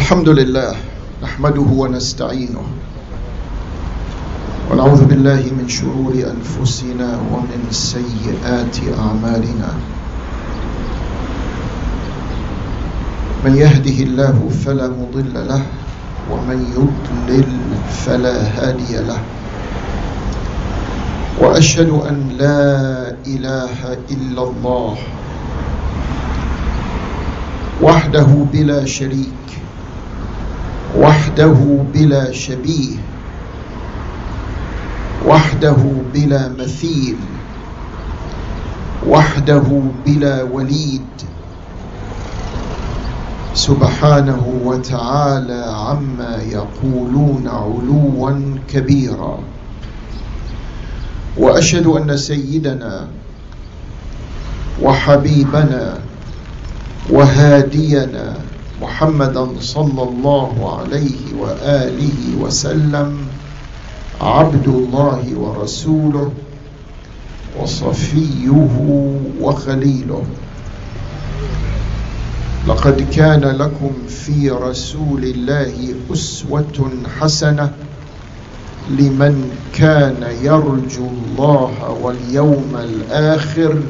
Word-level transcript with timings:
الحمد 0.00 0.28
لله 0.28 0.72
نحمده 1.22 1.68
ونستعينه 1.80 2.64
ونعوذ 4.70 5.02
بالله 5.04 5.42
من 5.52 5.68
شرور 5.68 6.16
أنفسنا 6.16 7.08
ومن 7.32 7.60
سيئات 7.70 8.76
أعمالنا. 8.96 9.70
من 13.44 13.52
يهده 13.56 13.98
الله 14.08 14.36
فلا 14.64 14.88
مضل 14.88 15.34
له 15.36 15.62
ومن 16.32 16.58
يضلل 16.76 17.50
فلا 18.04 18.36
هادي 18.56 19.04
له. 19.04 19.20
وأشهد 21.44 21.90
أن 22.08 22.16
لا 22.40 22.64
إله 23.26 23.76
إلا 24.16 24.42
الله 24.48 24.96
وحده 27.84 28.28
بلا 28.52 28.80
شريك. 28.84 29.36
وحده 30.98 31.84
بلا 31.94 32.32
شبيه 32.32 32.96
وحده 35.26 35.76
بلا 36.14 36.48
مثيل 36.58 37.16
وحده 39.06 39.82
بلا 40.06 40.42
وليد. 40.42 41.00
سبحانه 43.54 44.60
وتعالى 44.64 45.64
عما 45.76 46.36
يقولون 46.42 47.48
علوا 47.48 48.58
كبيرا. 48.68 49.38
وأشهد 51.38 51.86
أن 51.86 52.16
سيدنا 52.16 53.08
وحبيبنا 54.82 55.98
وهادينا 57.10 58.34
محمدا 58.80 59.46
صلى 59.60 60.02
الله 60.02 60.78
عليه 60.78 61.34
وآله 61.38 62.36
وسلم 62.40 63.18
عبد 64.20 64.68
الله 64.68 65.22
ورسوله 65.36 66.32
وصفيه 67.60 68.68
وخليله. 69.40 70.22
لقد 72.68 73.06
كان 73.12 73.40
لكم 73.40 73.92
في 74.08 74.50
رسول 74.50 75.24
الله 75.24 75.94
أسوة 76.12 76.90
حسنة 77.20 77.72
لمن 78.90 79.50
كان 79.74 80.36
يرجو 80.42 81.06
الله 81.08 81.98
واليوم 82.02 82.76
الآخر 82.76 83.80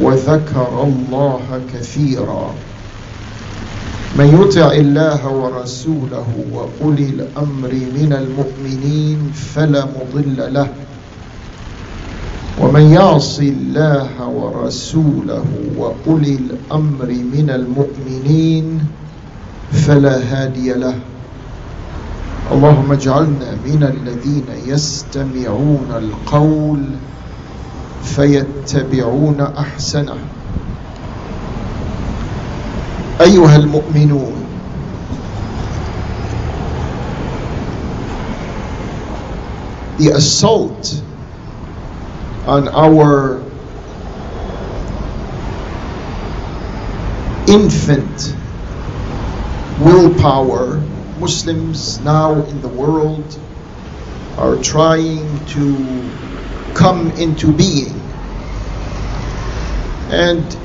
وذكر 0.00 0.82
الله 0.82 1.60
كثيرا. 1.74 2.54
من 4.14 4.42
يطع 4.42 4.72
الله 4.72 5.28
ورسوله 5.28 6.26
واولي 6.52 7.04
الأمر 7.04 7.72
من 7.72 8.12
المؤمنين 8.12 9.32
فلا 9.34 9.84
مضل 9.84 10.54
له. 10.54 10.68
ومن 12.60 12.80
يعص 12.80 13.38
الله 13.38 14.28
ورسوله 14.28 15.44
واولي 15.76 16.34
الأمر 16.34 17.06
من 17.06 17.50
المؤمنين 17.50 18.80
فلا 19.72 20.16
هادي 20.16 20.72
له. 20.72 20.94
اللهم 22.52 22.92
اجعلنا 22.92 23.50
من 23.66 23.82
الذين 23.82 24.48
يستمعون 24.66 25.88
القول 25.90 26.82
فيتبعون 28.04 29.40
أحسنه. 29.40 30.16
ايها 33.21 33.55
المؤمنون 33.55 34.33
the 39.97 40.09
assault 40.09 40.95
on 42.47 42.67
our 42.69 43.43
infant 47.47 48.33
willpower 49.79 50.77
muslims 51.19 51.99
now 51.99 52.33
in 52.33 52.61
the 52.61 52.67
world 52.67 53.37
are 54.39 54.55
trying 54.57 55.45
to 55.45 56.09
come 56.73 57.11
into 57.11 57.51
being 57.51 57.93
and 60.09 60.57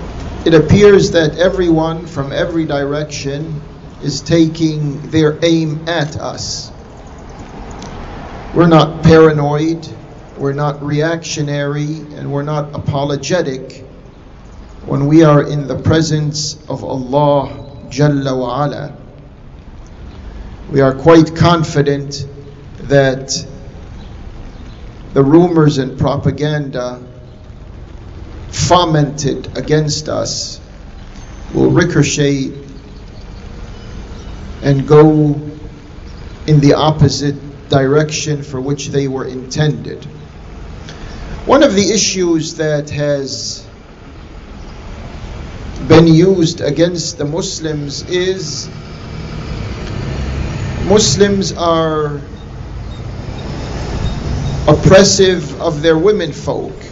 it 0.43 0.55
appears 0.55 1.11
that 1.11 1.37
everyone 1.37 2.07
from 2.07 2.31
every 2.31 2.65
direction 2.65 3.61
is 4.01 4.21
taking 4.21 4.99
their 5.11 5.37
aim 5.43 5.87
at 5.87 6.17
us. 6.17 6.71
We're 8.55 8.67
not 8.67 9.03
paranoid, 9.03 9.87
we're 10.37 10.53
not 10.53 10.81
reactionary, 10.81 11.95
and 12.15 12.31
we're 12.31 12.41
not 12.41 12.73
apologetic 12.73 13.85
when 14.85 15.05
we 15.05 15.23
are 15.23 15.47
in 15.47 15.67
the 15.67 15.79
presence 15.79 16.57
of 16.67 16.83
Allah 16.83 17.49
Jalla 17.89 18.37
wa 18.37 18.65
Ala. 18.65 18.97
We 20.71 20.81
are 20.81 20.95
quite 20.95 21.35
confident 21.35 22.25
that 22.79 23.45
the 25.13 25.23
rumors 25.23 25.77
and 25.77 25.99
propaganda 25.99 27.10
fomented 28.51 29.57
against 29.57 30.09
us 30.09 30.59
will 31.53 31.71
ricochet 31.71 32.51
and 34.61 34.87
go 34.87 35.39
in 36.47 36.59
the 36.59 36.73
opposite 36.73 37.69
direction 37.69 38.43
for 38.43 38.59
which 38.59 38.87
they 38.87 39.07
were 39.07 39.25
intended. 39.25 40.03
One 41.45 41.63
of 41.63 41.73
the 41.73 41.91
issues 41.91 42.55
that 42.55 42.89
has 42.91 43.65
been 45.87 46.07
used 46.07 46.61
against 46.61 47.17
the 47.17 47.25
Muslims 47.25 48.03
is 48.03 48.69
Muslims 50.87 51.53
are 51.53 52.21
oppressive 54.67 55.59
of 55.61 55.81
their 55.81 55.97
women 55.97 56.33
folk 56.33 56.90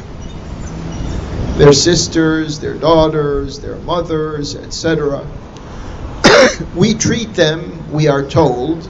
their 1.60 1.74
sisters, 1.74 2.62
their 2.62 2.76
daughters, 2.76 3.60
their 3.60 3.76
mothers, 3.76 4.56
etc. 4.56 5.28
we 6.74 6.94
treat 6.94 7.34
them, 7.34 7.92
we 7.92 8.08
are 8.08 8.24
told, 8.24 8.90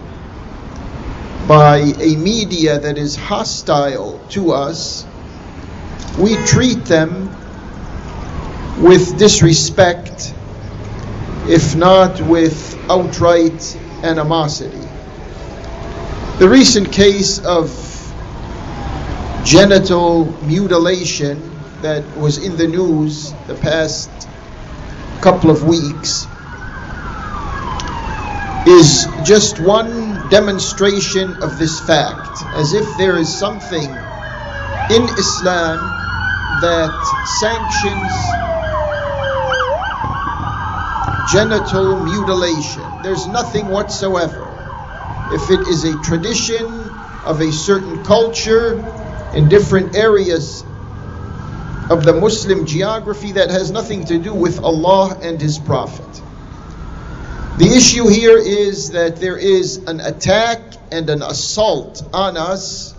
by 1.48 1.78
a 1.80 2.16
media 2.16 2.78
that 2.78 2.96
is 2.96 3.16
hostile 3.16 4.24
to 4.30 4.52
us. 4.52 5.04
We 6.20 6.36
treat 6.46 6.86
them 6.86 7.32
with 8.84 9.18
disrespect, 9.18 10.32
if 11.48 11.76
not 11.76 12.22
with 12.22 12.78
outright 12.88 13.80
animosity. 14.04 14.88
The 16.38 16.48
recent 16.48 16.92
case 16.94 17.40
of 17.40 17.72
genital 19.44 20.26
mutilation 20.44 21.59
that 21.82 22.16
was 22.18 22.38
in 22.44 22.58
the 22.58 22.68
news 22.68 23.34
the 23.48 23.56
past 23.56 24.30
couple 25.22 25.52
of 25.52 25.64
weeks 25.64 26.28
is 28.66 29.08
just 29.24 29.60
one 29.60 30.30
demonstration 30.30 31.44
of 31.44 31.58
this 31.58 31.80
fact, 31.86 32.46
as 32.54 32.74
if 32.74 32.98
there 32.98 33.18
is 33.18 33.38
something 33.40 33.92
in 34.90 35.04
Islam 35.18 35.80
that 36.62 37.06
sanctions 37.42 38.40
genital 41.24 42.04
mutilation. 42.04 43.02
There's 43.02 43.28
nothing 43.28 43.68
whatsoever. 43.68 44.48
If 45.34 45.52
it 45.52 45.68
is 45.68 45.86
a 45.86 46.00
tradition 46.00 47.22
of 47.26 47.42
a 47.42 47.52
certain 47.52 48.04
culture 48.04 48.86
in 49.34 49.50
different 49.50 49.96
areas 49.96 50.66
of 51.90 52.06
the 52.06 52.14
Muslim 52.14 52.66
geography 52.66 53.32
that 53.34 53.50
has 53.50 53.72
nothing 53.72 54.06
to 54.06 54.20
do 54.20 54.34
with 54.34 54.60
Allah 54.60 55.18
and 55.22 55.42
His 55.42 55.58
Prophet. 55.58 56.22
The 57.58 57.74
issue 57.76 58.08
here 58.08 58.38
is 58.38 58.92
that 58.92 59.18
there 59.18 59.38
is 59.38 59.78
an 59.78 60.00
attack 60.00 60.62
and 60.92 61.10
an 61.10 61.22
assault 61.22 62.04
on 62.14 62.38
us 62.38 62.94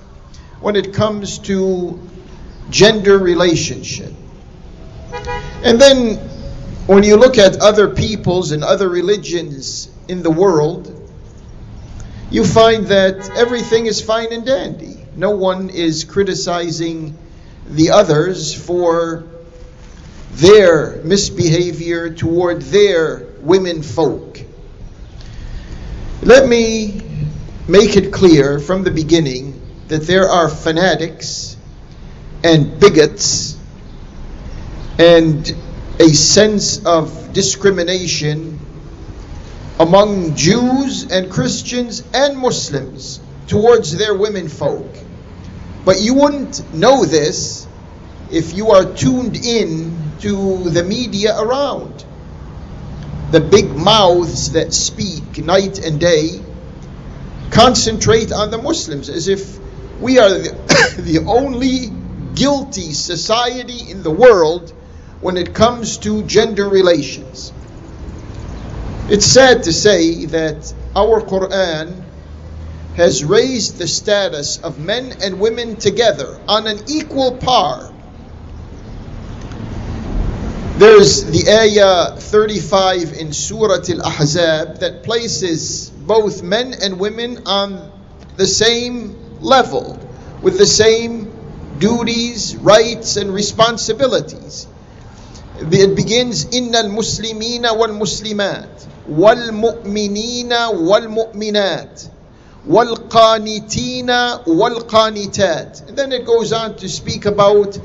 when 0.61 0.77
it 0.77 0.93
comes 0.93 1.39
to 1.39 1.99
gender 2.69 3.19
relationship. 3.19 4.13
And 5.65 5.81
then 5.81 6.17
when 6.87 7.05
you 7.05 7.17
look 7.17 7.39
at 7.39 7.57
other 7.59 7.89
peoples 7.89 8.53
and 8.53 8.65
other 8.65 8.89
religions 8.89 9.89
in 10.09 10.23
the 10.23 10.31
world, 10.31 10.97
you 12.31 12.45
find 12.45 12.87
that 12.89 13.31
everything 13.37 13.87
is 13.87 14.01
fine 14.01 14.33
and 14.33 14.45
dandy. 14.45 14.97
No 15.17 15.31
one 15.31 15.71
is 15.71 16.05
criticizing 16.05 17.17
the 17.70 17.90
others 17.90 18.55
for 18.55 19.25
their 20.32 20.96
misbehavior 21.02 22.14
toward 22.14 22.62
their 22.62 23.26
women 23.40 23.82
folk. 23.82 24.40
Let 26.22 26.49
me 26.49 27.00
make 27.69 27.96
it 27.96 28.12
clear 28.12 28.58
from 28.58 28.84
the 28.84 28.90
beginning 28.90 29.61
that 29.88 30.02
there 30.02 30.28
are 30.28 30.49
fanatics 30.49 31.56
and 32.43 32.78
bigots 32.78 33.56
and 34.99 35.55
a 35.99 36.08
sense 36.08 36.84
of 36.84 37.32
discrimination 37.32 38.58
among 39.78 40.37
Jews 40.37 41.11
and 41.11 41.31
Christians 41.31 42.02
and 42.12 42.37
Muslims 42.37 43.20
towards 43.46 43.96
their 43.96 44.14
women 44.14 44.49
folk. 44.49 44.94
But 45.84 46.00
you 46.00 46.14
wouldn't 46.14 46.75
know 46.75 47.05
this 47.05 47.60
if 48.32 48.55
you 48.55 48.71
are 48.71 48.85
tuned 48.85 49.37
in 49.37 50.00
to 50.21 50.69
the 50.71 50.82
media 50.82 51.38
around. 51.38 52.05
The 53.32 53.41
big 53.41 53.75
mouths 53.75 54.53
that 54.53 54.75
speak 54.75 55.44
night 55.44 55.79
and 55.79 56.00
day 56.00 56.41
concentrate 57.50 58.32
on 58.32 58.50
the 58.50 58.59
Muslims 58.59 59.09
as 59.09 59.29
if 59.29 59.59
we 60.00 60.19
are 60.19 60.31
the, 60.38 61.25
only 61.27 61.91
guilty 62.35 62.93
society 62.93 63.91
in 63.91 64.03
the 64.03 64.11
world 64.11 64.71
when 65.21 65.37
it 65.37 65.55
comes 65.55 65.99
to 65.99 66.23
gender 66.25 66.69
relations. 66.69 67.53
It's 69.09 69.27
sad 69.27 69.65
to 69.65 69.73
say 69.73 70.27
that 70.27 70.73
our 70.94 71.21
Quran 71.21 72.05
has 72.94 73.25
raised 73.25 73.79
the 73.79 73.88
status 73.88 74.59
of 74.59 74.79
men 74.79 75.15
and 75.23 75.41
women 75.41 75.77
together 75.77 76.41
on 76.49 76.67
an 76.67 76.79
equal 76.88 77.37
par. 77.37 77.90
There's 80.80 81.24
the 81.24 81.50
ayah 81.50 82.19
35 82.19 83.13
in 83.13 83.31
Surah 83.31 83.75
Al 83.75 84.02
Ahzab 84.02 84.80
that 84.80 85.04
places 85.04 85.90
both 85.90 86.44
men 86.44 86.74
and 86.81 87.00
women 87.00 87.48
on 87.48 87.92
the 88.36 88.46
same 88.46 89.16
level 89.40 89.98
with 90.42 90.57
the 90.57 90.66
same 90.66 91.31
duties, 91.80 92.57
rights, 92.57 93.16
and 93.16 93.34
responsibilities. 93.34 94.68
It 95.60 95.96
begins, 95.96 96.46
إن 96.46 96.75
المسلمين 96.75 97.66
والمسلمات 97.66 98.84
والمؤمنين 99.10 100.54
والمؤمنات 100.74 102.02
والقانتين 102.68 104.10
والقانتات. 104.46 105.88
And 105.88 105.98
then 105.98 106.12
it 106.12 106.25
goes 106.25 106.52
on 106.52 106.75
to 106.75 106.90
speak 106.90 107.25
about 107.25 107.80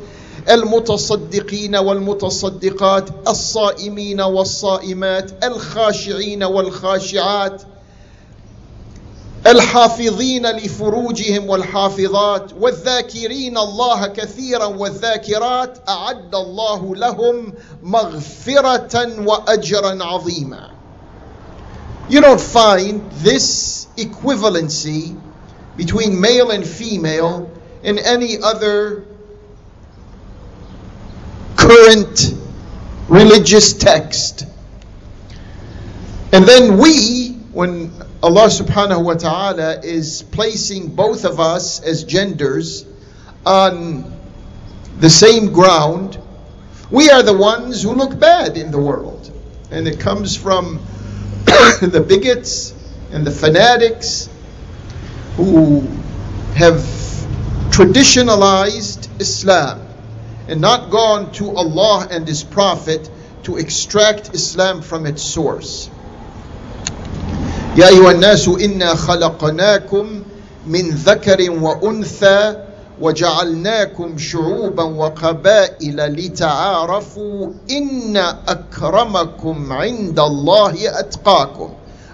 المتصدقين 0.49 1.75
والمتصدقات 1.75 3.09
الصائمين 3.27 4.21
والصائمات 4.21 5.43
الخاشعين 5.43 6.43
والخاشعات 6.43 7.61
الحافظين 9.47 10.47
لفروجهم 10.47 11.49
والحافظات 11.49 12.51
والذاكرين 12.59 13.57
الله 13.57 14.07
كثيرا 14.07 14.65
والذاكرات 14.65 15.89
أعد 15.89 16.35
الله 16.35 16.95
لهم 16.95 17.53
مغفرة 17.83 19.21
واجرا 19.27 20.03
عظيما. 20.03 20.69
You 22.09 22.21
don't 22.21 22.41
find 22.41 23.01
this 23.23 23.87
equivalency 23.97 25.15
between 25.75 26.21
male 26.21 26.51
and 26.51 26.65
female 26.65 27.49
in 27.83 27.97
any 27.99 28.39
other 28.41 29.03
current 31.67 32.33
religious 33.07 33.73
text 33.73 34.45
and 36.31 36.45
then 36.45 36.77
we 36.77 37.35
when 37.55 37.91
Allah 38.21 38.47
subhanahu 38.47 39.05
wa 39.05 39.13
ta'ala 39.13 39.79
is 39.81 40.23
placing 40.23 40.95
both 40.95 41.23
of 41.23 41.39
us 41.39 41.81
as 41.81 42.03
genders 42.03 42.85
on 43.45 44.11
the 44.99 45.09
same 45.09 45.53
ground, 45.53 46.19
we 46.91 47.09
are 47.09 47.23
the 47.23 47.37
ones 47.37 47.83
who 47.83 47.93
look 47.93 48.19
bad 48.19 48.57
in 48.57 48.71
the 48.71 48.79
world. 48.79 49.31
And 49.71 49.87
it 49.87 49.99
comes 49.99 50.35
from 50.35 50.77
the 51.45 52.03
bigots 52.05 52.73
and 53.11 53.25
the 53.25 53.31
fanatics 53.31 54.27
who 55.37 55.81
have 56.55 56.79
traditionalized 57.69 59.21
Islam 59.21 59.84
and 60.48 60.60
not 60.60 60.90
gone 60.90 61.32
to 61.32 61.50
Allah 61.56 62.08
and 62.10 62.26
His 62.26 62.42
Prophet 62.42 63.08
to 63.44 63.56
extract 63.56 64.34
Islam 64.34 64.82
from 64.82 65.06
its 65.06 65.22
source. 65.22 65.90
يا 67.76 67.88
أيها 67.88 68.10
الناس 68.10 68.48
إنا 68.48 68.94
خلقناكم 68.94 70.22
من 70.66 70.90
ذكر 70.90 71.50
وأنثى 71.50 72.56
وجعلناكم 73.00 74.18
شعوبا 74.18 74.82
وقبائل 74.82 75.96
لتعارفوا 75.96 77.52
إن 77.70 78.16
أكرمكم 78.48 79.72
عند 79.72 80.20
الله 80.20 80.98
أتقاكم 81.00 81.70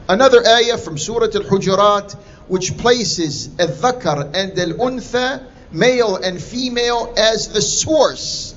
Another 0.09 0.47
ayah 0.47 0.79
from 0.79 0.97
Surah 0.99 1.27
Al-Hujurat 1.35 2.13
which 2.49 2.77
places 2.79 3.49
الذكر 3.59 4.31
and 4.35 4.53
الأنثى 4.59 5.41
male 5.73 6.17
and 6.17 6.43
female 6.43 7.15
as 7.17 7.49
the 7.49 7.63
source 7.63 8.55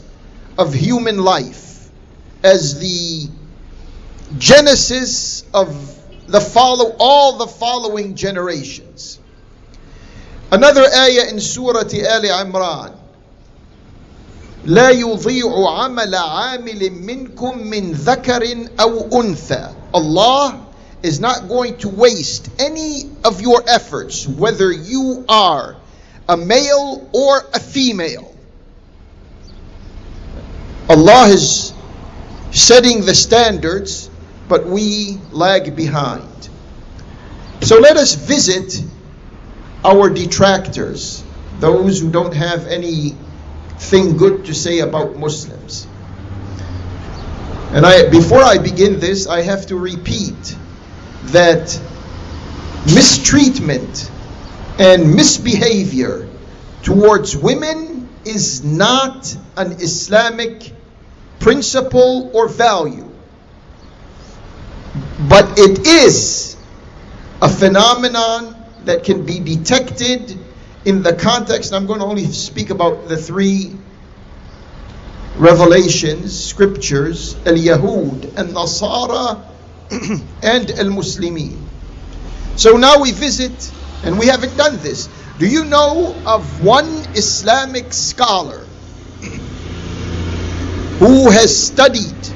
of 0.58 0.74
human 0.74 1.20
life 1.20 1.90
as 2.44 2.80
the 2.80 3.28
genesis 4.38 5.44
of 5.54 5.96
the 6.28 6.40
follow 6.40 6.96
all 7.00 7.38
the 7.38 7.48
following 7.48 8.16
generations. 8.16 9.20
Another 10.52 10.84
ayah 10.84 11.30
in 11.30 11.40
Surah 11.40 11.80
Al 11.80 12.46
Imran. 12.46 12.96
لا 14.66 14.90
يضيع 14.90 15.70
عمل 15.70 16.16
عامل 16.16 16.92
منكم 16.92 17.58
من 17.58 17.94
ذكر 17.94 18.68
أو 18.80 19.10
أنثى. 19.10 19.74
Allah 19.94 20.68
is 21.02 21.20
not 21.20 21.48
going 21.48 21.78
to 21.78 21.90
waste 21.90 22.50
any 22.60 23.10
of 23.24 23.42
your 23.42 23.64
efforts, 23.68 24.28
whether 24.28 24.72
you 24.72 25.24
are 25.30 25.78
a 26.29 26.37
male 26.37 27.09
or 27.13 27.39
a 27.53 27.61
female. 27.61 28.35
Allah 30.89 31.29
is 31.29 31.73
setting 32.51 33.05
the 33.05 33.15
standards 33.15 34.11
but 34.49 34.67
we 34.67 35.19
lag 35.33 35.75
behind. 35.75 36.49
So 37.63 37.79
let 37.79 37.97
us 37.97 38.15
visit 38.15 38.83
our 39.85 40.11
detractors, 40.11 41.23
those 41.61 42.01
who 42.01 42.11
don't 42.11 42.35
have 42.35 42.67
anything 42.67 44.17
good 44.17 44.45
to 44.47 44.55
say 44.55 44.81
about 44.81 45.17
Muslims. 45.17 45.87
And 47.73 47.85
I, 47.85 48.09
before 48.11 48.43
I 48.43 48.59
begin 48.59 49.01
this, 49.01 49.27
I 49.27 49.43
have 49.43 49.67
to 49.67 49.77
repeat 49.77 50.57
that 51.27 51.81
mistreatment 52.95 54.11
and 54.79 55.15
misbehavior 55.15 56.29
towards 56.83 57.37
women 57.37 58.09
is 58.25 58.65
not 58.65 59.37
an 59.57 59.73
Islamic 59.73 60.73
principle 61.39 62.31
or 62.35 62.49
value 62.49 63.15
but 65.29 65.59
it 65.59 65.87
is 65.87 66.57
a 67.43 67.49
phenomenon 67.49 68.55
that 68.85 69.05
can 69.05 69.25
be 69.27 69.41
detected 69.41 70.39
in 70.85 71.03
the 71.03 71.15
context. 71.15 71.73
I'm 71.73 71.87
going 71.87 72.01
to 72.01 72.07
only 72.07 72.27
speak 72.27 72.71
about 72.71 73.09
the 73.09 73.17
three 73.17 73.75
revelations, 75.37 76.39
scriptures, 76.39 77.35
Al 77.47 77.55
Yahud, 77.55 78.37
Al 78.37 78.47
Nasara, 78.47 79.45
and 80.43 80.71
Al 80.71 80.87
Muslimin. 80.87 81.59
So 82.57 82.77
now 82.77 83.01
we 83.01 83.11
visit, 83.11 83.73
and 84.05 84.19
we 84.19 84.27
haven't 84.27 84.57
done 84.57 84.79
this. 84.79 85.09
Do 85.39 85.47
you 85.47 85.65
know 85.65 86.23
of 86.27 86.65
one 86.65 87.05
Islamic 87.15 87.93
scholar 87.93 88.67
who 90.99 91.31
has 91.31 91.67
studied 91.67 92.29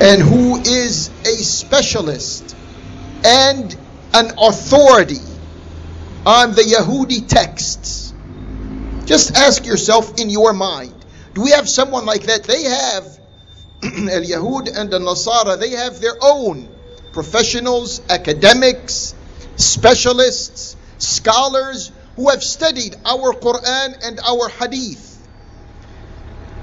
and 0.00 0.22
who 0.22 0.60
is 0.60 1.08
a 1.24 1.34
specialist 1.36 2.56
and 3.24 3.76
an 4.14 4.30
authority 4.38 5.20
on 6.26 6.52
the 6.52 6.62
Yahudi 6.62 7.28
texts. 7.28 8.12
Just 9.04 9.36
ask 9.36 9.66
yourself 9.66 10.18
in 10.18 10.30
your 10.30 10.52
mind 10.52 10.94
do 11.34 11.42
we 11.42 11.50
have 11.50 11.68
someone 11.68 12.06
like 12.06 12.22
that? 12.24 12.44
They 12.44 12.62
have, 12.62 13.04
Al 13.82 14.22
Yahud 14.22 14.78
and 14.78 14.88
the 14.88 15.00
Nasara, 15.00 15.58
they 15.58 15.70
have 15.70 16.00
their 16.00 16.14
own 16.22 16.68
professionals, 17.12 18.00
academics, 18.08 19.14
specialists, 19.56 20.76
scholars 20.98 21.90
who 22.16 22.30
have 22.30 22.42
studied 22.42 22.94
our 23.04 23.32
Quran 23.32 24.06
and 24.06 24.20
our 24.20 24.48
Hadith. 24.48 25.10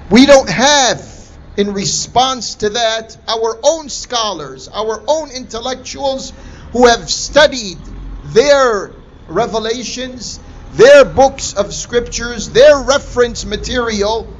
We 0.10 0.25
don't 0.25 0.50
have 0.50 1.12
in 1.57 1.74
response 1.74 2.55
to 2.55 2.69
that, 2.69 3.17
our 3.27 3.57
own 3.63 3.89
scholars, 3.89 4.69
our 4.69 5.03
own 5.07 5.31
intellectuals 5.31 6.31
who 6.71 6.88
have 6.88 7.10
studied 7.10 7.77
their 8.25 8.91
revelations, 9.27 10.39
their 10.74 11.03
books 11.03 11.53
of 11.53 11.74
scriptures, 11.74 12.50
their 12.50 12.81
reference 12.81 13.45
material, 13.45 14.33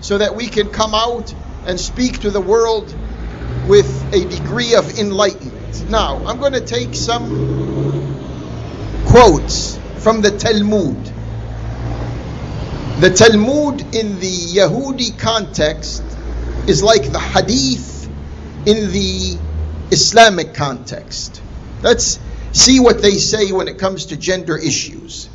so 0.00 0.18
that 0.18 0.34
we 0.34 0.48
can 0.48 0.68
come 0.68 0.94
out 0.94 1.32
and 1.66 1.78
speak 1.78 2.20
to 2.20 2.30
the 2.30 2.40
world 2.40 2.92
with 3.68 4.14
a 4.14 4.24
degree 4.28 4.74
of 4.74 4.98
enlightenment. 4.98 5.90
Now, 5.90 6.16
I'm 6.26 6.38
going 6.38 6.52
to 6.52 6.60
take 6.60 6.94
some 6.94 7.75
quotes 9.06 9.78
from 10.02 10.20
the 10.20 10.30
Talmud. 10.30 10.96
The 13.00 13.10
Talmud 13.10 13.80
in 13.94 14.18
the 14.20 14.36
Yahudi 14.56 15.18
context 15.18 16.02
is 16.68 16.82
like 16.82 17.12
the 17.12 17.18
Hadith 17.18 18.08
in 18.66 18.90
the 18.92 19.38
Islamic 19.90 20.54
context. 20.54 21.42
Let's 21.82 22.18
see 22.52 22.80
what 22.80 23.02
they 23.02 23.12
say 23.12 23.52
when 23.52 23.68
it 23.68 23.78
comes 23.78 24.06
to 24.06 24.16
gender 24.16 24.56
issues. 24.56 25.26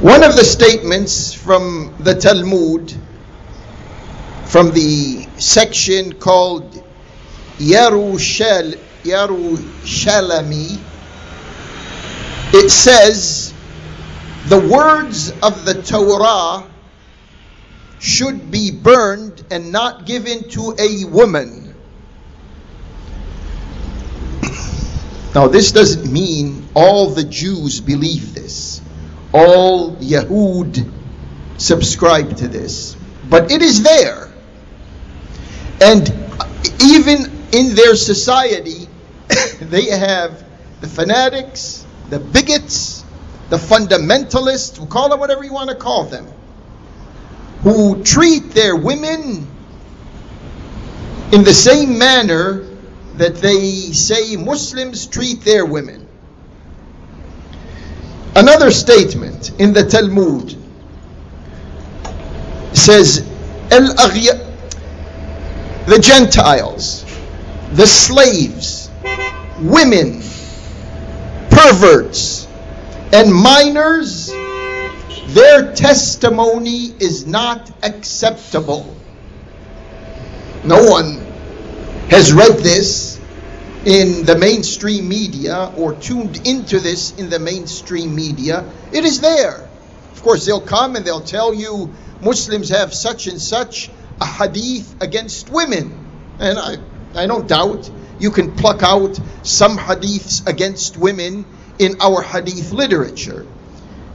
One 0.00 0.22
of 0.22 0.36
the 0.36 0.44
statements 0.44 1.34
from 1.34 1.96
the 2.00 2.14
Talmud, 2.14 2.94
from 4.46 4.70
the 4.72 5.26
section 5.38 6.12
called 6.14 6.72
Yarushal, 7.58 8.74
Yarushalami, 9.02 10.93
it 12.54 12.70
says, 12.70 13.52
the 14.46 14.60
words 14.60 15.30
of 15.42 15.64
the 15.64 15.82
Torah 15.82 16.70
should 17.98 18.50
be 18.50 18.70
burned 18.70 19.44
and 19.50 19.72
not 19.72 20.06
given 20.06 20.48
to 20.50 20.76
a 20.78 21.04
woman. 21.06 21.74
Now, 25.34 25.48
this 25.48 25.72
doesn't 25.72 26.12
mean 26.12 26.68
all 26.74 27.10
the 27.10 27.24
Jews 27.24 27.80
believe 27.80 28.36
this. 28.36 28.80
All 29.32 29.96
Yahud 29.96 30.88
subscribe 31.56 32.36
to 32.36 32.46
this. 32.46 32.96
But 33.28 33.50
it 33.50 33.62
is 33.62 33.82
there. 33.82 34.32
And 35.80 36.08
even 36.80 37.32
in 37.50 37.74
their 37.74 37.96
society, 37.96 38.86
they 39.60 39.86
have 39.86 40.44
the 40.80 40.86
fanatics, 40.86 41.83
the 42.10 42.18
bigots, 42.18 43.04
the 43.50 43.56
fundamentalists, 43.56 44.78
we 44.78 44.86
call 44.86 45.08
them 45.08 45.20
whatever 45.20 45.44
you 45.44 45.52
want 45.52 45.70
to 45.70 45.76
call 45.76 46.04
them, 46.04 46.26
who 47.62 48.02
treat 48.02 48.50
their 48.50 48.76
women 48.76 49.46
in 51.32 51.44
the 51.44 51.54
same 51.54 51.98
manner 51.98 52.66
that 53.16 53.36
they 53.36 53.92
say 53.92 54.36
Muslims 54.36 55.06
treat 55.06 55.40
their 55.42 55.64
women. 55.64 56.06
Another 58.36 58.70
statement 58.70 59.52
in 59.60 59.72
the 59.72 59.84
Talmud 59.84 60.56
says, 62.72 63.20
El 63.70 63.94
the 65.86 65.98
Gentiles, 66.00 67.04
the 67.72 67.86
slaves, 67.86 68.90
women, 69.60 70.22
perverts, 71.64 72.46
and 73.12 73.32
minors, 73.32 74.30
their 75.28 75.72
testimony 75.74 76.92
is 77.00 77.26
not 77.26 77.70
acceptable. 77.82 78.94
No 80.62 80.84
one 80.84 81.16
has 82.10 82.34
read 82.34 82.58
this 82.58 83.18
in 83.86 84.24
the 84.26 84.36
mainstream 84.36 85.08
media 85.08 85.72
or 85.78 85.94
tuned 85.94 86.46
into 86.46 86.80
this 86.80 87.14
in 87.16 87.30
the 87.30 87.38
mainstream 87.38 88.14
media. 88.14 88.64
It 88.92 89.04
is 89.04 89.20
there. 89.20 89.66
Of 90.12 90.22
course, 90.22 90.44
they'll 90.44 90.60
come 90.60 90.96
and 90.96 91.04
they'll 91.04 91.20
tell 91.20 91.54
you 91.54 91.94
Muslims 92.20 92.68
have 92.68 92.92
such 92.92 93.26
and 93.26 93.40
such 93.40 93.90
a 94.20 94.26
hadith 94.26 95.02
against 95.02 95.48
women. 95.48 95.98
And 96.38 96.58
I, 96.58 96.76
I 97.14 97.26
don't 97.26 97.48
doubt 97.48 97.90
you 98.18 98.30
can 98.30 98.52
pluck 98.52 98.82
out 98.82 99.18
some 99.42 99.76
hadiths 99.76 100.46
against 100.46 100.96
women 100.96 101.44
in 101.78 102.00
our 102.00 102.22
hadith 102.22 102.72
literature. 102.72 103.46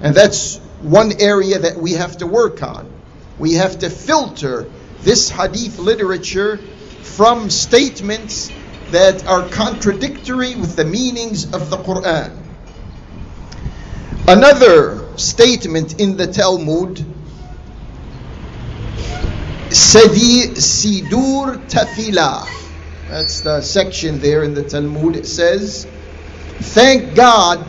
And 0.01 0.15
that's 0.15 0.57
one 0.81 1.13
area 1.19 1.59
that 1.59 1.77
we 1.77 1.93
have 1.93 2.17
to 2.17 2.27
work 2.27 2.63
on. 2.63 2.91
We 3.37 3.53
have 3.53 3.79
to 3.79 3.89
filter 3.89 4.69
this 5.01 5.29
hadith 5.29 5.79
literature 5.79 6.57
from 7.01 7.49
statements 7.49 8.51
that 8.91 9.25
are 9.27 9.47
contradictory 9.49 10.55
with 10.55 10.75
the 10.75 10.85
meanings 10.85 11.45
of 11.53 11.69
the 11.69 11.77
Quran. 11.77 12.35
Another 14.27 15.17
statement 15.17 15.99
in 15.99 16.17
the 16.17 16.27
Talmud 16.27 17.05
Sadi 19.71 20.47
Sidur 20.55 21.57
Tafila. 21.69 22.58
That's 23.09 23.41
the 23.41 23.61
section 23.61 24.19
there 24.19 24.43
in 24.43 24.53
the 24.53 24.61
Talmud. 24.61 25.15
It 25.15 25.25
says, 25.25 25.85
Thank 26.59 27.15
God 27.15 27.59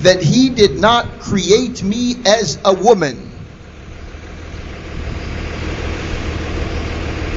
that 0.00 0.22
He 0.22 0.50
did 0.50 0.78
not 0.78 1.18
create 1.18 1.82
me 1.82 2.14
as 2.24 2.60
a 2.64 2.72
woman. 2.74 3.28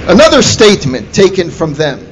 Another 0.07 0.43
statement 0.43 1.15
taken 1.15 1.49
from 1.49 1.73
them. 1.73 2.07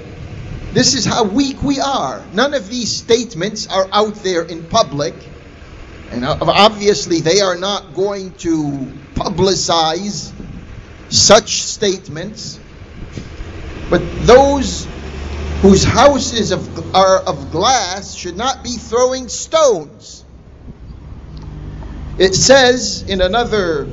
This 0.73 0.95
is 0.95 1.05
how 1.05 1.25
weak 1.25 1.61
we 1.61 1.79
are. 1.79 2.23
None 2.33 2.55
of 2.55 2.67
these 2.67 2.91
statements 2.91 3.67
are 3.67 3.87
out 3.91 4.15
there 4.23 4.41
in 4.41 4.63
public. 4.65 5.13
And 6.09 6.25
obviously, 6.25 7.21
they 7.21 7.41
are 7.41 7.55
not 7.55 7.93
going 7.93 8.31
to 8.37 8.87
publicize 9.13 10.31
such 11.09 11.61
statements. 11.61 12.59
But 13.91 14.01
those 14.25 14.87
whose 15.61 15.83
houses 15.83 16.51
of, 16.51 16.95
are 16.95 17.17
of 17.17 17.51
glass 17.51 18.13
should 18.13 18.37
not 18.37 18.63
be 18.63 18.77
throwing 18.77 19.27
stones. 19.27 20.23
It 22.17 22.33
says 22.33 23.03
in 23.03 23.19
another 23.19 23.87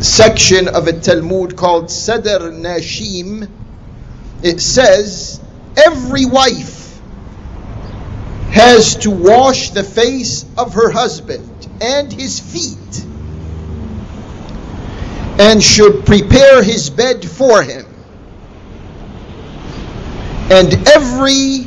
section 0.00 0.68
of 0.68 0.86
a 0.86 0.92
Talmud 0.92 1.56
called 1.56 1.90
Sadr 1.90 2.52
Nashim, 2.52 3.50
it 4.42 4.60
says, 4.60 5.40
every 5.76 6.26
wife 6.26 7.00
has 8.50 8.96
to 8.96 9.10
wash 9.10 9.70
the 9.70 9.82
face 9.82 10.44
of 10.56 10.74
her 10.74 10.90
husband 10.90 11.66
and 11.80 12.12
his 12.12 12.38
feet 12.38 13.04
and 15.38 15.62
should 15.62 16.06
prepare 16.06 16.62
his 16.62 16.90
bed 16.90 17.28
for 17.28 17.62
him. 17.62 17.86
And 20.50 20.72
every 20.88 21.66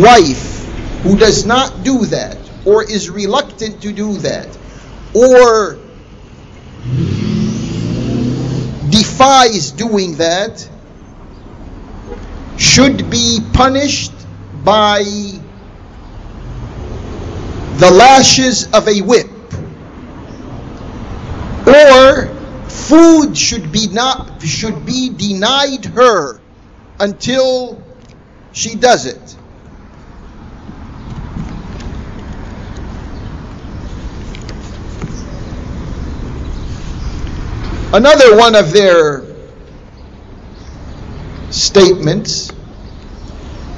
wife 0.00 0.64
who 1.02 1.18
does 1.18 1.44
not 1.44 1.84
do 1.84 2.06
that, 2.06 2.38
or 2.64 2.82
is 2.82 3.10
reluctant 3.10 3.82
to 3.82 3.92
do 3.92 4.14
that, 4.18 4.46
or 5.14 5.78
defies 8.90 9.72
doing 9.72 10.16
that, 10.16 10.68
should 12.56 13.10
be 13.10 13.40
punished 13.52 14.12
by 14.64 15.02
the 17.76 17.90
lashes 17.90 18.72
of 18.72 18.88
a 18.88 19.02
whip 19.02 19.35
or 21.66 22.26
food 22.68 23.36
should 23.36 23.72
be 23.72 23.88
not 23.88 24.42
should 24.42 24.86
be 24.86 25.10
denied 25.10 25.84
her 25.86 26.40
until 27.00 27.82
she 28.52 28.74
does 28.74 29.06
it. 29.06 29.36
Another 37.92 38.36
one 38.36 38.54
of 38.54 38.72
their 38.72 39.24
statements, 41.50 42.52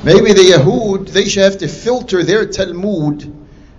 maybe 0.03 0.33
the 0.33 0.43
Yahud, 0.43 1.09
they 1.11 1.27
should 1.27 1.45
have 1.45 1.59
to 1.59 1.69
filter 1.69 2.25
their 2.25 2.47
Talmud 2.47 3.33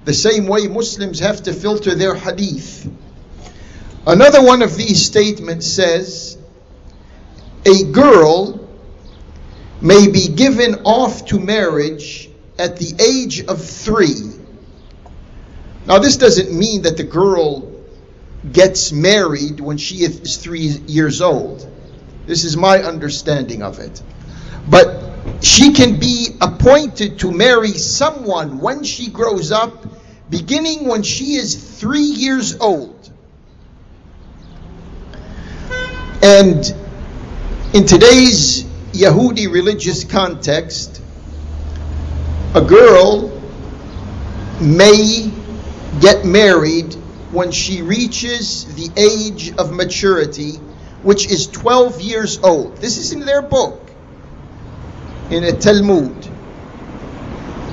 the 0.06 0.13
same 0.13 0.48
way 0.48 0.68
Muslims 0.68 1.20
have 1.20 1.44
to 1.44 1.54
filter 1.54 1.94
their 1.94 2.16
Hadith. 2.16 2.89
Another 4.08 4.44
one 4.44 4.62
of 4.62 4.75
these 4.75 5.06
statements 5.06 5.68
says, 5.68 6.38
a 7.65 7.84
girl 7.91 8.68
may 9.82 10.10
be 10.10 10.27
given 10.27 10.75
off 10.86 11.25
to 11.27 11.39
marriage 11.39 12.29
at 12.58 12.77
the 12.77 12.94
age 13.01 13.46
of 13.46 13.63
three. 13.63 14.34
Now, 15.86 16.00
this 16.00 16.18
doesn't 16.18 16.51
mean 16.51 16.84
that 16.84 16.98
the 16.98 17.03
girl 17.03 17.72
gets 18.51 18.91
married 18.91 19.60
when 19.60 19.77
she 19.77 20.03
is 20.03 20.38
three 20.38 20.68
years 20.88 21.22
old. 21.22 21.70
This 22.25 22.44
is 22.44 22.56
my 22.56 22.79
understanding 22.84 23.63
of 23.63 23.79
it. 23.79 24.01
But 24.70 25.03
she 25.41 25.74
can 25.74 26.00
be 26.00 26.38
appointed 26.41 27.20
to 27.20 27.32
marry 27.32 27.72
someone 27.72 28.60
when 28.60 28.84
she 28.84 29.10
grows 29.10 29.51
up, 29.51 29.86
beginning 30.29 30.88
when 30.88 31.03
she 31.03 31.36
is 31.36 31.56
three 31.79 32.01
years 32.01 32.60
old. 32.60 32.99
And 36.22 36.66
in 37.74 37.86
today's 37.86 38.64
Yahudi 38.92 39.50
religious 39.50 40.04
context, 40.04 41.02
a 42.54 42.62
girl 42.62 43.30
may 44.60 45.32
get 46.02 46.26
married 46.26 46.94
when 47.32 47.52
she 47.52 47.82
reaches 47.82 48.66
the 48.76 48.90
age 49.00 49.54
of 49.58 49.72
maturity, 49.72 50.56
which 51.04 51.32
is 51.32 51.48
12 51.48 52.02
years 52.02 52.40
old. 52.40 52.78
This 52.78 52.98
is 52.98 53.14
in 53.14 53.22
their 53.22 53.42
book, 53.42 53.90
in 55.30 55.46
a 55.46 55.54
Talmud. 55.54 56.22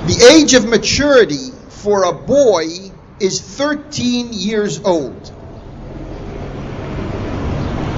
The 0.07 0.29
age 0.31 0.53
of 0.53 0.65
maturity 0.69 1.51
for 1.67 2.05
a 2.05 2.13
boy 2.13 2.67
is 3.19 3.41
13 3.41 4.29
years 4.31 4.79
old. 4.85 5.33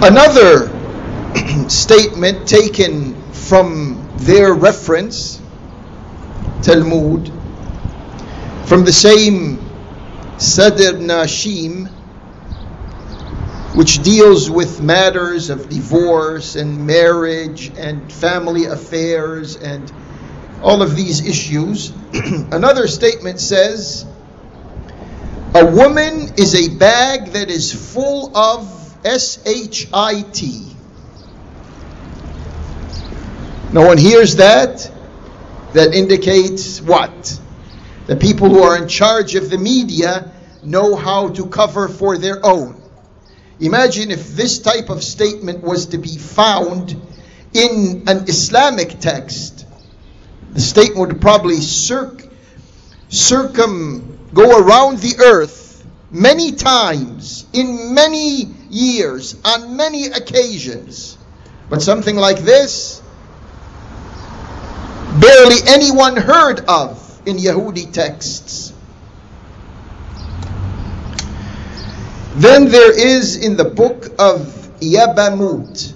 Another 0.01 0.69
statement 1.69 2.47
taken 2.47 3.21
from 3.33 4.09
their 4.19 4.53
reference, 4.53 5.41
Talmud, 6.61 7.27
from 8.63 8.85
the 8.85 8.93
same 8.93 9.57
Sadr 10.37 10.97
Nashim, 10.99 11.89
which 13.75 14.01
deals 14.01 14.49
with 14.49 14.81
matters 14.81 15.49
of 15.49 15.67
divorce 15.67 16.55
and 16.55 16.87
marriage 16.87 17.69
and 17.77 18.09
family 18.09 18.65
affairs 18.65 19.57
and 19.57 19.91
all 20.63 20.81
of 20.81 20.95
these 20.95 21.27
issues. 21.27 21.91
Another 22.13 22.87
statement 22.87 23.41
says, 23.41 24.05
A 25.53 25.65
woman 25.65 26.29
is 26.37 26.55
a 26.55 26.73
bag 26.77 27.33
that 27.33 27.49
is 27.49 27.93
full 27.93 28.35
of 28.37 28.78
S 29.03 29.39
H 29.45 29.87
I 29.93 30.21
T. 30.21 30.75
No 33.71 33.85
one 33.85 33.97
hears 33.97 34.37
that. 34.37 34.91
That 35.73 35.93
indicates 35.93 36.81
what? 36.81 37.39
The 38.07 38.15
people 38.15 38.49
who 38.49 38.63
are 38.63 38.75
in 38.75 38.87
charge 38.87 39.35
of 39.35 39.51
the 39.51 39.57
media 39.59 40.31
know 40.63 40.95
how 40.95 41.29
to 41.29 41.45
cover 41.45 41.87
for 41.87 42.17
their 42.17 42.43
own. 42.43 42.81
Imagine 43.59 44.09
if 44.09 44.35
this 44.35 44.59
type 44.59 44.89
of 44.89 45.03
statement 45.03 45.63
was 45.63 45.87
to 45.87 45.99
be 45.99 46.17
found 46.17 46.99
in 47.53 48.03
an 48.07 48.27
Islamic 48.27 48.99
text. 48.99 49.67
The 50.53 50.61
statement 50.61 51.13
would 51.13 51.21
probably 51.21 51.57
circ- 51.57 52.27
circum 53.09 54.19
go 54.33 54.59
around 54.59 54.99
the 54.99 55.23
earth 55.23 55.85
many 56.09 56.53
times 56.53 57.45
in 57.53 57.93
many 57.93 58.55
years 58.69 59.35
on 59.43 59.75
many 59.75 60.07
occasions. 60.07 61.17
But 61.69 61.81
something 61.81 62.15
like 62.15 62.39
this 62.39 63.01
barely 65.19 65.57
anyone 65.67 66.15
heard 66.15 66.61
of 66.67 67.21
in 67.27 67.37
Yahudi 67.37 67.91
texts. 67.91 68.73
Then 72.35 72.69
there 72.69 72.97
is 72.97 73.43
in 73.43 73.57
the 73.57 73.65
book 73.65 74.05
of 74.17 74.41
Yabamut, 74.79 75.91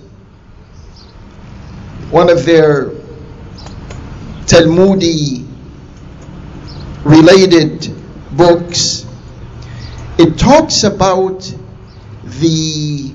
one 2.10 2.30
of 2.30 2.46
their 2.46 2.90
Talmudi 4.46 5.48
related 7.06 7.90
books, 8.32 9.06
it 10.18 10.38
talks 10.38 10.84
about 10.84 11.54
the 12.40 13.14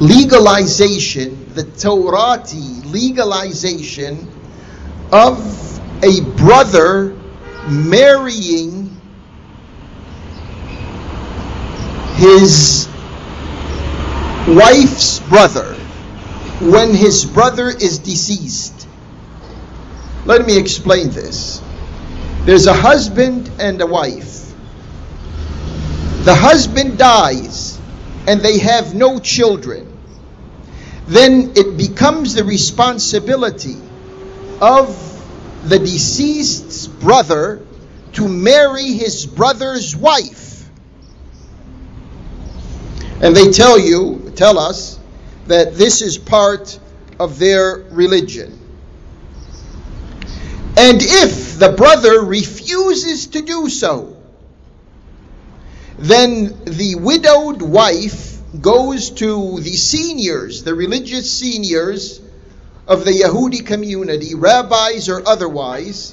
legalization, 0.00 1.52
the 1.54 1.62
Taurati 1.62 2.84
legalization 2.90 4.26
of 5.12 6.04
a 6.04 6.20
brother 6.36 7.16
marrying 7.68 9.00
his 12.14 12.88
wife's 14.48 15.20
brother 15.20 15.74
when 16.60 16.94
his 16.94 17.24
brother 17.24 17.68
is 17.68 17.98
deceased. 17.98 18.86
Let 20.26 20.46
me 20.46 20.58
explain 20.58 21.10
this. 21.10 21.62
There's 22.44 22.66
a 22.66 22.74
husband 22.74 23.50
and 23.58 23.80
a 23.80 23.86
wife. 23.86 24.49
The 26.24 26.34
husband 26.34 26.98
dies 26.98 27.80
and 28.26 28.42
they 28.42 28.58
have 28.58 28.94
no 28.94 29.18
children. 29.18 29.90
Then 31.06 31.52
it 31.56 31.78
becomes 31.78 32.34
the 32.34 32.44
responsibility 32.44 33.76
of 34.60 35.68
the 35.68 35.78
deceased's 35.78 36.86
brother 36.86 37.64
to 38.12 38.28
marry 38.28 38.92
his 38.92 39.24
brother's 39.24 39.96
wife. 39.96 40.68
And 43.22 43.34
they 43.34 43.50
tell 43.50 43.78
you, 43.78 44.32
tell 44.36 44.58
us, 44.58 44.98
that 45.46 45.74
this 45.74 46.02
is 46.02 46.18
part 46.18 46.78
of 47.18 47.38
their 47.38 47.76
religion. 47.90 48.58
And 50.76 51.00
if 51.02 51.58
the 51.58 51.70
brother 51.70 52.22
refuses 52.22 53.26
to 53.28 53.42
do 53.42 53.68
so, 53.68 54.19
then 56.00 56.64
the 56.64 56.94
widowed 56.94 57.60
wife 57.60 58.38
goes 58.60 59.10
to 59.10 59.60
the 59.60 59.76
seniors, 59.76 60.62
the 60.62 60.74
religious 60.74 61.30
seniors, 61.30 62.20
of 62.88 63.04
the 63.04 63.12
Yahudi 63.12 63.64
community, 63.64 64.34
rabbis 64.34 65.08
or 65.08 65.22
otherwise, 65.28 66.12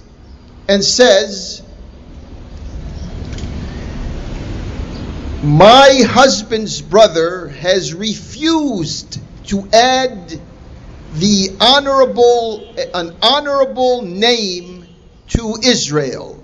and 0.68 0.84
says, 0.84 1.64
My 5.42 6.02
husband's 6.06 6.82
brother 6.82 7.48
has 7.48 7.96
refused 7.96 9.20
to 9.48 9.68
add 9.74 10.40
the 11.14 11.56
honorable, 11.60 12.76
an 12.94 13.16
honorable 13.22 14.04
name 14.04 14.86
to 15.30 15.56
Israel, 15.64 16.44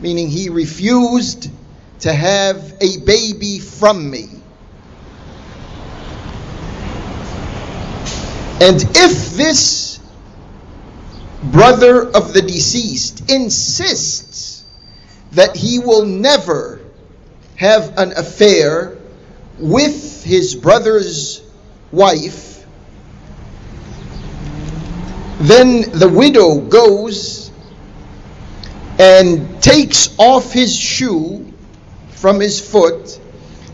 meaning 0.00 0.28
he 0.28 0.50
refused 0.50 1.48
to 2.02 2.12
have 2.12 2.74
a 2.80 2.98
baby 2.98 3.60
from 3.60 4.10
me. 4.10 4.28
And 8.60 8.82
if 8.96 9.30
this 9.36 10.00
brother 11.44 12.04
of 12.04 12.32
the 12.32 12.42
deceased 12.42 13.30
insists 13.30 14.64
that 15.32 15.56
he 15.56 15.78
will 15.78 16.04
never 16.04 16.80
have 17.54 17.96
an 17.96 18.12
affair 18.16 18.96
with 19.58 20.24
his 20.24 20.56
brother's 20.56 21.40
wife, 21.92 22.66
then 25.38 25.82
the 25.92 26.08
widow 26.08 26.60
goes 26.60 27.52
and 28.98 29.62
takes 29.62 30.12
off 30.18 30.52
his 30.52 30.76
shoe 30.76 31.52
from 32.22 32.38
his 32.38 32.60
foot, 32.60 33.18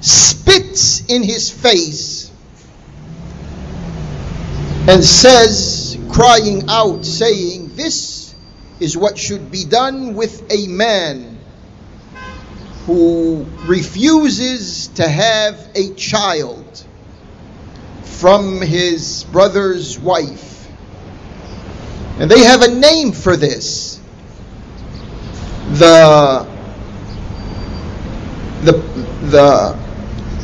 spits 0.01 1.05
in 1.11 1.23
his 1.23 1.51
face, 1.51 2.31
and 4.89 5.05
says, 5.05 5.99
crying 6.11 6.63
out, 6.67 7.05
saying, 7.05 7.77
This 7.77 8.35
is 8.81 8.97
what 8.97 9.19
should 9.19 9.51
be 9.51 9.67
done 9.67 10.15
with 10.15 10.51
a 10.51 10.67
man 10.67 11.39
who 12.87 13.45
refuses 13.67 14.89
to 14.95 15.07
have 15.07 15.69
a 15.75 15.93
child 15.93 16.87
from 18.03 18.63
his 18.63 19.25
brother's 19.25 19.99
wife. 19.99 20.67
And 22.19 22.31
they 22.31 22.45
have 22.45 22.63
a 22.63 22.69
name 22.69 23.13
for 23.13 23.37
this. 23.37 24.01
The 25.73 26.58
the 28.63 28.73
the 29.31 29.79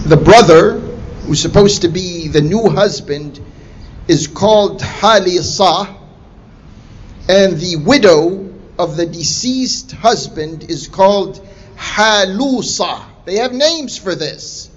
the 0.07 0.17
brother 0.17 0.79
who's 1.27 1.41
supposed 1.41 1.83
to 1.83 1.89
be 1.89 2.29
the 2.29 2.41
new 2.41 2.69
husband 2.69 3.41
is 4.07 4.27
called 4.27 4.81
Halisa, 4.81 5.97
and 7.29 7.59
the 7.59 7.77
widow 7.77 8.53
of 8.79 8.97
the 8.97 9.07
deceased 9.07 9.93
husband 9.93 10.65
is 10.71 10.89
called 10.89 11.47
Halusa. 11.77 13.05
They 13.25 13.37
have 13.37 13.53
names 13.53 13.97
for 13.97 14.15
this. 14.15 14.71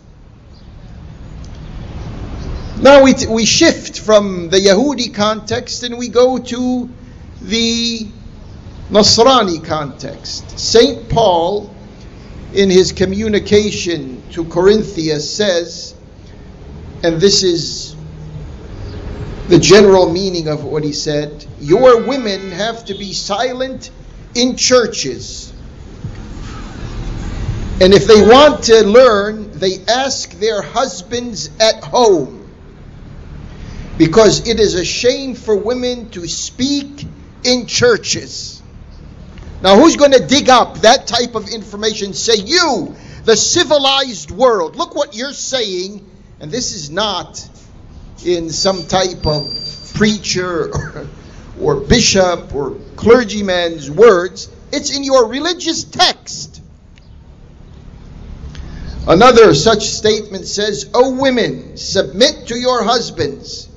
Now 2.80 3.04
we, 3.04 3.16
we 3.28 3.46
shift 3.46 4.00
from 4.00 4.50
the 4.50 4.58
Yahudi 4.58 5.14
context 5.14 5.82
and 5.84 5.98
we 5.98 6.10
go 6.10 6.38
to 6.38 6.90
the 7.42 8.08
Nasrani 8.92 9.66
context. 9.66 10.60
St. 10.60 11.10
Paul, 11.10 11.74
in 12.54 12.70
his 12.70 12.92
communication 12.92 14.22
to 14.32 14.46
Corinthia, 14.46 15.20
says, 15.20 15.94
and 17.04 17.20
this 17.20 17.44
is 17.44 17.96
the 19.48 19.60
general 19.60 20.12
meaning 20.12 20.48
of 20.48 20.64
what 20.64 20.84
he 20.84 20.92
said 20.92 21.46
your 21.60 22.06
women 22.06 22.52
have 22.52 22.86
to 22.86 22.94
be 22.94 23.14
silent 23.14 23.90
in 24.36 24.56
churches. 24.56 25.52
And 27.80 27.94
if 27.94 28.08
they 28.08 28.22
want 28.22 28.66
to 28.66 28.84
learn, 28.84 29.52
they 29.52 29.84
ask 29.88 30.32
their 30.32 30.62
husbands 30.62 31.50
at 31.60 31.84
home. 31.84 32.50
Because 33.98 34.48
it 34.48 34.60
is 34.60 34.76
a 34.76 34.86
shame 34.86 35.36
for 35.36 35.56
women 35.56 36.10
to 36.12 36.28
speak 36.28 37.06
in 37.44 37.68
churches. 37.68 38.57
Now, 39.62 39.78
who's 39.78 39.96
going 39.96 40.12
to 40.12 40.26
dig 40.26 40.50
up 40.50 40.80
that 40.80 41.08
type 41.08 41.36
of 41.36 41.50
information? 41.50 42.14
Say, 42.14 42.36
you, 42.38 42.96
the 43.24 43.36
civilized 43.36 44.30
world, 44.30 44.76
look 44.76 44.96
what 44.96 45.16
you're 45.16 45.34
saying. 45.34 46.10
And 46.40 46.52
this 46.52 46.74
is 46.74 46.92
not 46.92 47.48
in 48.24 48.50
some 48.52 48.86
type 48.88 49.26
of 49.26 49.92
preacher 49.96 50.70
or, 50.74 51.08
or 51.60 51.76
bishop 51.82 52.54
or 52.54 52.78
clergyman's 52.96 53.90
words, 53.90 54.50
it's 54.72 54.96
in 54.96 55.04
your 55.04 55.28
religious 55.28 55.84
text. 55.84 56.62
Another 59.08 59.56
such 59.56 59.88
statement 59.88 60.46
says, 60.46 60.90
O 60.94 61.20
women, 61.20 61.78
submit 61.78 62.48
to 62.48 62.60
your 62.60 62.84
husbands. 62.84 63.70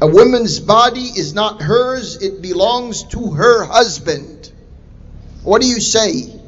A 0.00 0.06
woman's 0.06 0.60
body 0.60 1.00
is 1.00 1.34
not 1.34 1.62
hers, 1.62 2.20
it 2.20 2.42
belongs 2.42 3.04
to 3.04 3.30
her 3.32 3.64
husband. 3.64 4.52
What 5.44 5.60
do 5.60 5.68
you 5.68 5.80
say? 5.80 6.40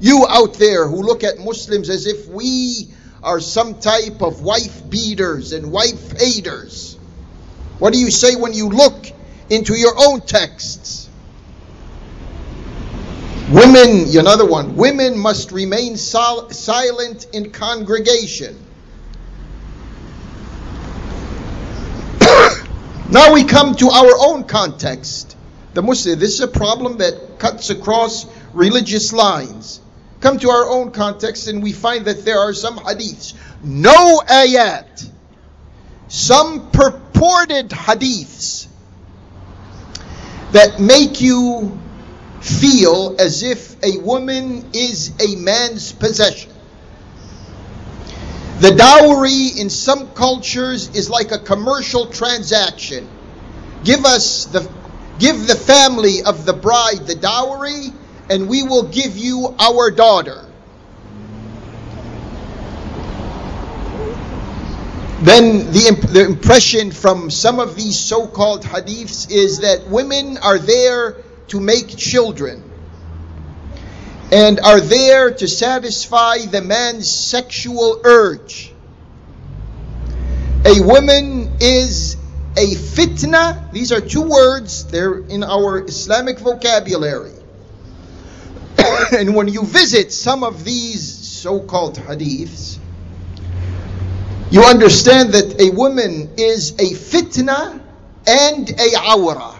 You 0.00 0.26
out 0.28 0.54
there 0.54 0.86
who 0.88 1.02
look 1.02 1.24
at 1.24 1.38
Muslims 1.38 1.88
as 1.88 2.06
if 2.06 2.26
we 2.26 2.88
are 3.22 3.38
some 3.40 3.80
type 3.80 4.22
of 4.22 4.42
wife 4.42 4.90
beaters 4.90 5.52
and 5.52 5.70
wife 5.70 6.18
haters. 6.18 6.96
What 7.78 7.92
do 7.92 7.98
you 7.98 8.10
say 8.10 8.34
when 8.34 8.52
you 8.52 8.68
look 8.68 9.06
into 9.48 9.74
your 9.74 9.94
own 9.96 10.20
texts? 10.22 11.08
Women, 13.50 14.16
another 14.16 14.46
one, 14.46 14.76
women 14.76 15.18
must 15.18 15.52
remain 15.52 15.96
sol- 15.96 16.50
silent 16.50 17.26
in 17.32 17.50
congregation. 17.50 18.56
now 23.10 23.32
we 23.32 23.44
come 23.44 23.74
to 23.76 23.88
our 23.90 24.12
own 24.18 24.44
context. 24.44 25.36
The 25.74 25.82
Muslim, 25.82 26.18
this 26.18 26.34
is 26.34 26.40
a 26.40 26.48
problem 26.48 26.98
that 26.98 27.38
cuts 27.38 27.70
across 27.70 28.26
religious 28.52 29.12
lines. 29.12 29.80
Come 30.20 30.38
to 30.38 30.50
our 30.50 30.68
own 30.68 30.90
context 30.90 31.48
and 31.48 31.62
we 31.62 31.72
find 31.72 32.04
that 32.04 32.24
there 32.24 32.38
are 32.38 32.52
some 32.52 32.76
hadiths, 32.78 33.34
no 33.62 34.20
ayat, 34.28 35.08
some 36.08 36.70
purported 36.70 37.70
hadiths 37.70 38.66
that 40.52 40.80
make 40.80 41.20
you 41.20 41.78
feel 42.40 43.16
as 43.18 43.42
if 43.42 43.82
a 43.82 43.98
woman 43.98 44.70
is 44.74 45.12
a 45.20 45.36
man's 45.36 45.92
possession. 45.92 46.50
The 48.60 48.72
dowry 48.72 49.58
in 49.58 49.70
some 49.70 50.10
cultures 50.10 50.94
is 50.94 51.08
like 51.08 51.32
a 51.32 51.38
commercial 51.38 52.06
transaction. 52.06 53.08
Give 53.84 54.04
us 54.04 54.44
the 54.46 54.70
give 55.18 55.46
the 55.46 55.54
family 55.54 56.22
of 56.22 56.44
the 56.44 56.52
bride 56.52 57.06
the 57.06 57.14
dowry 57.14 57.92
and 58.30 58.48
we 58.48 58.62
will 58.62 58.84
give 58.84 59.18
you 59.18 59.54
our 59.58 59.90
daughter. 59.90 60.46
Then 65.20 65.70
the, 65.72 66.08
the 66.12 66.24
impression 66.24 66.92
from 66.92 67.28
some 67.28 67.58
of 67.58 67.76
these 67.76 67.98
so 67.98 68.26
called 68.26 68.62
hadiths 68.62 69.30
is 69.30 69.58
that 69.58 69.88
women 69.88 70.38
are 70.38 70.58
there 70.58 71.16
to 71.48 71.60
make 71.60 71.88
children 71.88 72.62
and 74.32 74.60
are 74.60 74.80
there 74.80 75.32
to 75.32 75.48
satisfy 75.48 76.38
the 76.38 76.62
man's 76.62 77.10
sexual 77.10 78.00
urge. 78.04 78.72
A 80.64 80.80
woman 80.80 81.50
is 81.60 82.16
a 82.56 82.74
fitna. 82.74 83.72
These 83.72 83.92
are 83.92 84.00
two 84.00 84.22
words, 84.22 84.84
they're 84.86 85.18
in 85.18 85.42
our 85.42 85.84
Islamic 85.84 86.38
vocabulary. 86.38 87.39
and 89.12 89.34
when 89.34 89.48
you 89.48 89.64
visit 89.64 90.12
some 90.12 90.44
of 90.44 90.64
these 90.64 91.02
so 91.02 91.60
called 91.60 91.96
hadiths, 91.96 92.78
you 94.50 94.62
understand 94.62 95.34
that 95.34 95.60
a 95.60 95.70
woman 95.70 96.34
is 96.36 96.72
a 96.72 96.92
fitna 96.94 97.80
and 98.26 98.70
a 98.70 98.96
awra. 98.96 99.56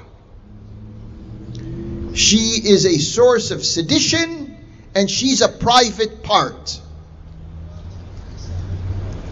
She 2.15 2.61
is 2.65 2.87
a 2.87 2.99
source 2.99 3.51
of 3.53 3.65
sedition 3.65 4.57
and 4.95 5.09
she's 5.09 5.43
a 5.43 5.49
private 5.49 6.23
part. 6.23 6.81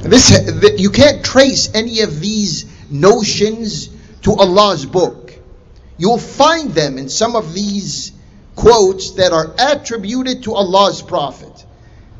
This, 0.00 0.30
you 0.78 0.90
can't 0.90 1.24
trace 1.24 1.74
any 1.74 2.00
of 2.02 2.20
these 2.20 2.66
notions 2.88 3.88
to 4.22 4.32
Allah's 4.32 4.86
book. 4.86 5.34
You'll 5.96 6.18
find 6.18 6.70
them 6.70 6.98
in 6.98 7.08
some 7.08 7.34
of 7.34 7.52
these 7.52 8.12
quotes 8.58 9.12
that 9.12 9.32
are 9.32 9.54
attributed 9.56 10.42
to 10.42 10.52
Allah's 10.52 11.00
Prophet. 11.00 11.64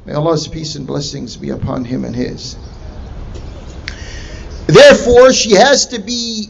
May 0.06 0.12
Allah's 0.12 0.46
peace 0.46 0.76
and 0.76 0.86
blessings 0.86 1.36
be 1.36 1.50
upon 1.50 1.84
him 1.84 2.04
and 2.04 2.14
his. 2.14 2.56
Therefore, 4.68 5.32
she 5.32 5.56
has 5.56 5.88
to 5.88 5.98
be 5.98 6.48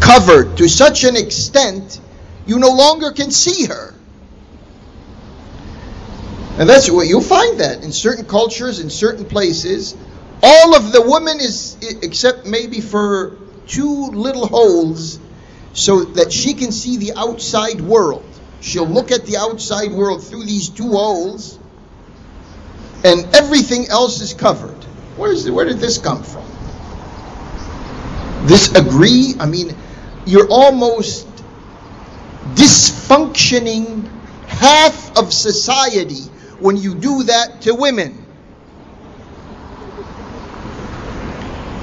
covered 0.00 0.56
to 0.56 0.66
such 0.66 1.04
an 1.04 1.14
extent 1.14 2.00
you 2.46 2.58
no 2.58 2.70
longer 2.70 3.12
can 3.12 3.30
see 3.30 3.66
her. 3.66 3.94
And 6.58 6.66
that's 6.66 6.90
what 6.90 7.06
you'll 7.06 7.20
find 7.20 7.60
that 7.60 7.84
in 7.84 7.92
certain 7.92 8.24
cultures, 8.24 8.80
in 8.80 8.88
certain 8.88 9.26
places, 9.26 9.94
all 10.42 10.74
of 10.74 10.90
the 10.90 11.02
woman 11.02 11.38
is, 11.38 11.76
except 12.02 12.46
maybe 12.46 12.80
for 12.80 13.36
two 13.66 14.06
little 14.06 14.46
holes, 14.46 15.18
so 15.72 16.04
that 16.04 16.32
she 16.32 16.54
can 16.54 16.72
see 16.72 16.96
the 16.96 17.12
outside 17.16 17.80
world. 17.80 18.24
She'll 18.60 18.88
look 18.88 19.10
at 19.12 19.24
the 19.26 19.36
outside 19.36 19.92
world 19.92 20.24
through 20.24 20.44
these 20.44 20.68
two 20.68 20.90
holes, 20.90 21.58
and 23.04 23.24
everything 23.34 23.86
else 23.88 24.20
is 24.20 24.34
covered. 24.34 24.84
Where's 25.16 25.48
where 25.50 25.64
did 25.64 25.78
this 25.78 25.98
come 25.98 26.22
from? 26.22 26.44
This 28.46 28.74
agree? 28.74 29.34
I 29.38 29.46
mean, 29.46 29.76
you're 30.26 30.48
almost 30.48 31.26
dysfunctioning 32.54 34.08
half 34.46 35.16
of 35.16 35.32
society 35.32 36.22
when 36.60 36.76
you 36.76 36.94
do 36.94 37.24
that 37.24 37.62
to 37.62 37.74
women. 37.74 38.24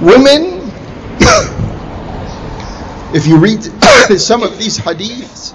Women, 0.00 0.55
if 3.15 3.27
you 3.27 3.37
read 3.37 3.63
some 4.19 4.43
of 4.43 4.57
these 4.57 4.77
hadiths, 4.77 5.53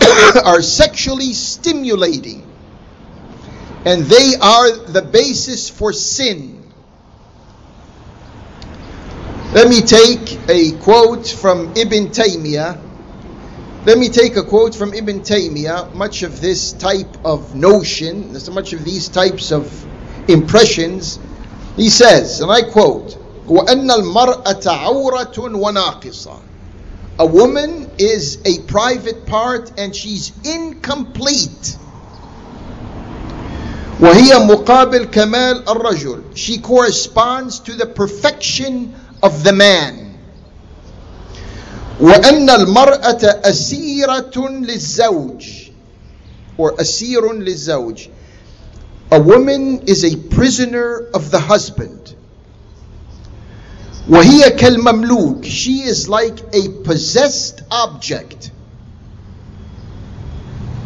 are 0.43 0.61
sexually 0.61 1.33
stimulating 1.33 2.45
and 3.85 4.03
they 4.03 4.35
are 4.41 4.71
the 4.71 5.01
basis 5.01 5.69
for 5.69 5.93
sin. 5.93 6.71
Let 9.53 9.69
me 9.69 9.81
take 9.81 10.39
a 10.49 10.71
quote 10.79 11.27
from 11.27 11.73
Ibn 11.75 12.07
Taymiyyah. 12.07 12.81
Let 13.85 13.97
me 13.97 14.09
take 14.09 14.37
a 14.37 14.43
quote 14.43 14.73
from 14.73 14.93
Ibn 14.93 15.19
Taymiyyah. 15.19 15.93
Much 15.93 16.23
of 16.23 16.41
this 16.41 16.71
type 16.73 17.17
of 17.25 17.53
notion, 17.53 18.39
so 18.39 18.51
much 18.51 18.73
of 18.73 18.83
these 18.83 19.09
types 19.09 19.51
of 19.51 19.69
impressions, 20.29 21.19
he 21.75 21.89
says, 21.89 22.39
and 22.41 22.51
I 22.51 22.63
quote, 22.63 23.17
وأن 23.47 23.91
المرأة 23.91 24.63
عورة 24.65 25.35
وناقصة. 25.37 26.39
A 27.19 27.25
woman 27.25 27.91
is 27.97 28.39
a 28.45 28.59
private 28.63 29.25
part 29.25 29.71
and 29.77 29.95
she's 29.95 30.31
incomplete. 30.43 31.77
وهي 33.99 34.47
مقابل 34.47 35.05
كمال 35.11 35.63
الرجل. 35.65 36.35
She 36.35 36.57
corresponds 36.57 37.59
to 37.59 37.73
the 37.73 37.85
perfection 37.85 38.95
of 39.21 39.43
the 39.43 39.53
man 39.53 40.03
وأن 41.99 42.49
المرأة 42.49 43.41
أسيرة 43.45 44.33
للزوج 44.35 45.69
or 46.57 46.71
أسير 46.81 47.33
للزوج 47.33 48.09
a 49.11 49.19
woman 49.19 49.81
is 49.87 50.03
a 50.03 50.15
prisoner 50.15 51.07
of 51.13 51.29
the 51.29 51.39
husband 51.39 52.15
وهي 54.09 54.49
كالمملوك 54.49 55.45
she 55.45 55.83
is 55.83 56.09
like 56.09 56.39
a 56.53 56.69
possessed 56.83 57.61
object 57.71 58.51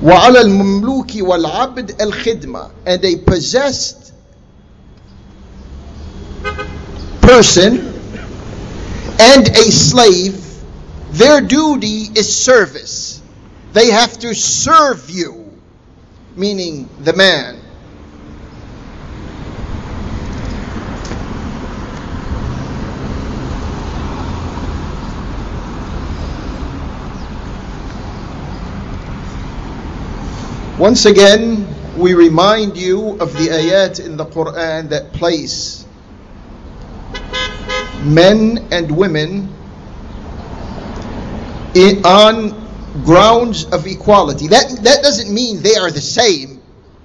وعلى 0.03 0.41
المملوك 0.41 1.11
والعبد 1.15 2.01
الخدمة 2.01 2.69
and 2.85 3.03
a 3.05 3.15
possessed 3.17 4.13
person 7.21 7.93
and 9.19 9.47
a 9.47 9.71
slave 9.71 10.43
their 11.11 11.41
duty 11.41 12.03
is 12.15 12.35
service 12.35 13.21
they 13.73 13.89
have 13.89 14.17
to 14.19 14.33
serve 14.35 15.09
you 15.09 15.51
meaning 16.35 16.87
the 17.03 17.13
man 17.13 17.59
Once 30.82 31.04
again, 31.06 31.64
we 31.96 32.12
remind 32.12 32.76
you 32.76 33.10
of 33.20 33.32
the 33.34 33.46
ayat 33.50 34.04
in 34.04 34.16
the 34.16 34.24
Quran 34.24 34.88
that 34.88 35.12
place 35.12 35.86
men 38.02 38.66
and 38.72 38.90
women 38.90 39.48
on 42.04 43.04
grounds 43.04 43.64
of 43.66 43.86
equality. 43.86 44.48
That, 44.48 44.70
that 44.82 45.04
doesn't 45.04 45.32
mean 45.32 45.62
they 45.62 45.76
are 45.76 45.92
the 45.92 46.00
same. 46.00 46.60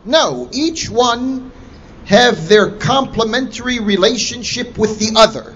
No, 0.05 0.49
each 0.51 0.89
one 0.89 1.51
have 2.05 2.49
their 2.49 2.71
complementary 2.71 3.79
relationship 3.79 4.79
with 4.79 4.97
the 4.97 5.19
other 5.19 5.55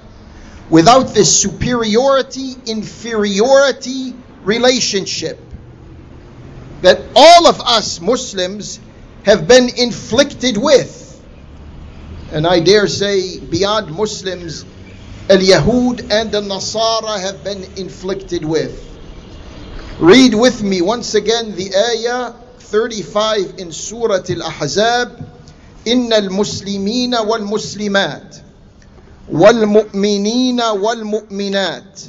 without 0.69 1.15
this 1.15 1.41
superiority 1.41 2.53
inferiority 2.67 4.13
relationship 4.43 5.39
that 6.82 7.00
all 7.14 7.46
of 7.46 7.60
us 7.60 8.00
Muslims 8.00 8.80
have 9.24 9.48
been 9.48 9.68
inflicted 9.76 10.56
with. 10.56 11.02
And 12.32 12.46
I 12.46 12.60
dare 12.60 12.86
say, 12.86 13.38
beyond 13.40 13.90
Muslims, 13.92 14.64
Al 15.28 15.38
Yahud 15.38 16.12
and 16.12 16.30
the 16.30 16.40
Nasara 16.40 17.20
have 17.20 17.42
been 17.42 17.64
inflicted 17.76 18.44
with. 18.44 18.82
Read 19.98 20.34
with 20.34 20.62
me 20.62 20.82
once 20.82 21.14
again 21.14 21.56
the 21.56 21.74
ayah 21.74 22.32
35 22.58 23.58
in 23.58 23.72
Surah 23.72 24.22
Al 24.28 24.42
Ahzab 24.42 25.26
إن 25.86 26.12
المسلمين 26.12 27.14
والمسلمات 27.14 28.36
والمؤمنين 29.32 30.60
والمؤمنات 30.60 32.00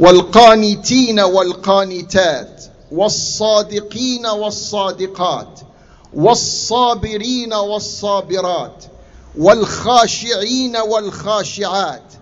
والقانتين 0.00 1.20
والقانتات 1.20 2.64
والصادقين 2.93 4.25
والصادقات 4.25 5.59
والصابرين 6.13 7.53
والصابرات 7.53 8.83
والخاشعين 9.37 10.77
والخاشعات 10.77 12.13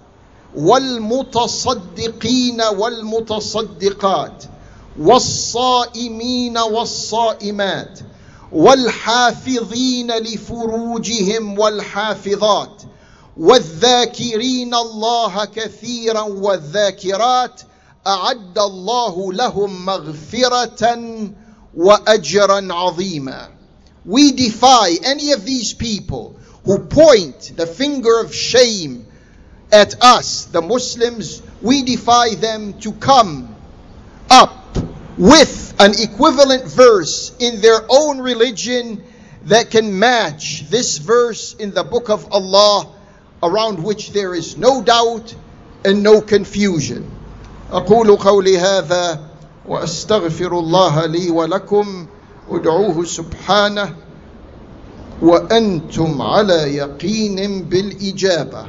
والمتصدقين 0.55 2.61
والمتصدقات 2.61 4.43
والصائمين 4.99 6.57
والصائمات 6.57 7.99
والحافظين 8.51 10.11
لفروجهم 10.11 11.59
والحافظات 11.59 12.81
والذاكرين 13.37 14.75
الله 14.75 15.45
كثيرا 15.45 16.21
والذاكرات 16.21 17.61
أعد 18.06 18.58
الله 18.58 19.32
لهم 19.32 19.86
مغفرة 19.86 21.30
وأجرا 21.76 22.72
عظيما 22.74 23.48
We 24.04 24.32
defy 24.32 24.90
any 25.02 25.32
of 25.32 25.44
these 25.44 25.74
people 25.74 26.36
who 26.64 26.78
point 26.78 27.52
the 27.56 27.66
finger 27.66 28.20
of 28.20 28.32
shame 28.32 29.06
at 29.72 30.00
us, 30.00 30.44
the 30.44 30.62
Muslims, 30.62 31.42
we 31.60 31.82
defy 31.82 32.34
them 32.34 32.78
to 32.80 32.92
come 32.92 33.54
up 34.30 34.78
with 35.18 35.74
an 35.80 35.92
equivalent 35.98 36.64
verse 36.64 37.34
in 37.40 37.60
their 37.60 37.80
own 37.88 38.20
religion 38.20 39.02
that 39.44 39.70
can 39.70 39.98
match 39.98 40.68
this 40.68 40.98
verse 40.98 41.54
in 41.54 41.72
the 41.72 41.84
book 41.84 42.10
of 42.10 42.32
Allah 42.32 42.92
around 43.42 43.82
which 43.82 44.12
there 44.12 44.34
is 44.34 44.56
no 44.56 44.82
doubt 44.82 45.34
and 45.84 46.02
no 46.02 46.20
confusion. 46.20 47.10
أقول 47.71 48.15
قولي 48.15 48.57
هذا 48.57 49.19
وأستغفر 49.67 50.59
الله 50.59 51.05
لي 51.05 51.29
ولكم. 51.29 52.05
ادعوه 52.49 53.05
سبحانه 53.05 53.95
وأنتم 55.21 56.21
على 56.21 56.75
يقين 56.75 57.63
بالإجابة. 57.63 58.65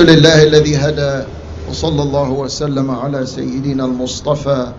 لله 0.00 0.42
الذي 0.42 0.76
هدى 0.76 1.24
وصلى 1.68 2.02
الله 2.02 2.30
وسلم 2.30 2.90
على 2.90 3.26
سيدنا 3.26 3.84
المصطفى 3.84 4.72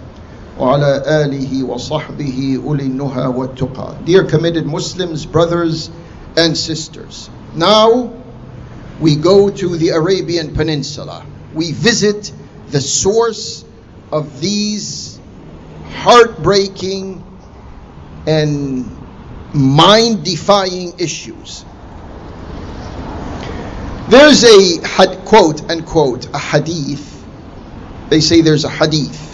وعلى 0.59 1.03
آله 1.05 1.63
وصحبه 1.63 2.59
أولي 2.65 2.83
النهى 2.83 3.27
والتقى 3.27 3.93
Dear 4.05 4.23
committed 4.23 4.65
Muslims, 4.65 5.23
brothers 5.27 5.91
and 6.35 6.57
sisters 6.57 7.29
Now 7.55 8.11
we 8.99 9.15
go 9.15 9.51
to 9.51 9.77
the 9.77 9.89
Arabian 9.89 10.55
Peninsula 10.55 11.23
We 11.53 11.73
visit 11.73 12.31
the 12.71 12.81
source 12.81 13.63
of 14.11 14.41
these 14.41 15.19
heartbreaking 15.93 17.23
and 18.25 18.83
mind-defying 19.53 20.99
issues 20.99 21.65
there's 24.08 24.44
a 24.44 24.86
had, 24.86 25.24
quote 25.24 25.70
unquote 25.70 26.26
a 26.34 26.38
hadith. 26.38 27.24
They 28.08 28.20
say 28.20 28.40
there's 28.40 28.64
a 28.64 28.70
hadith. 28.70 29.30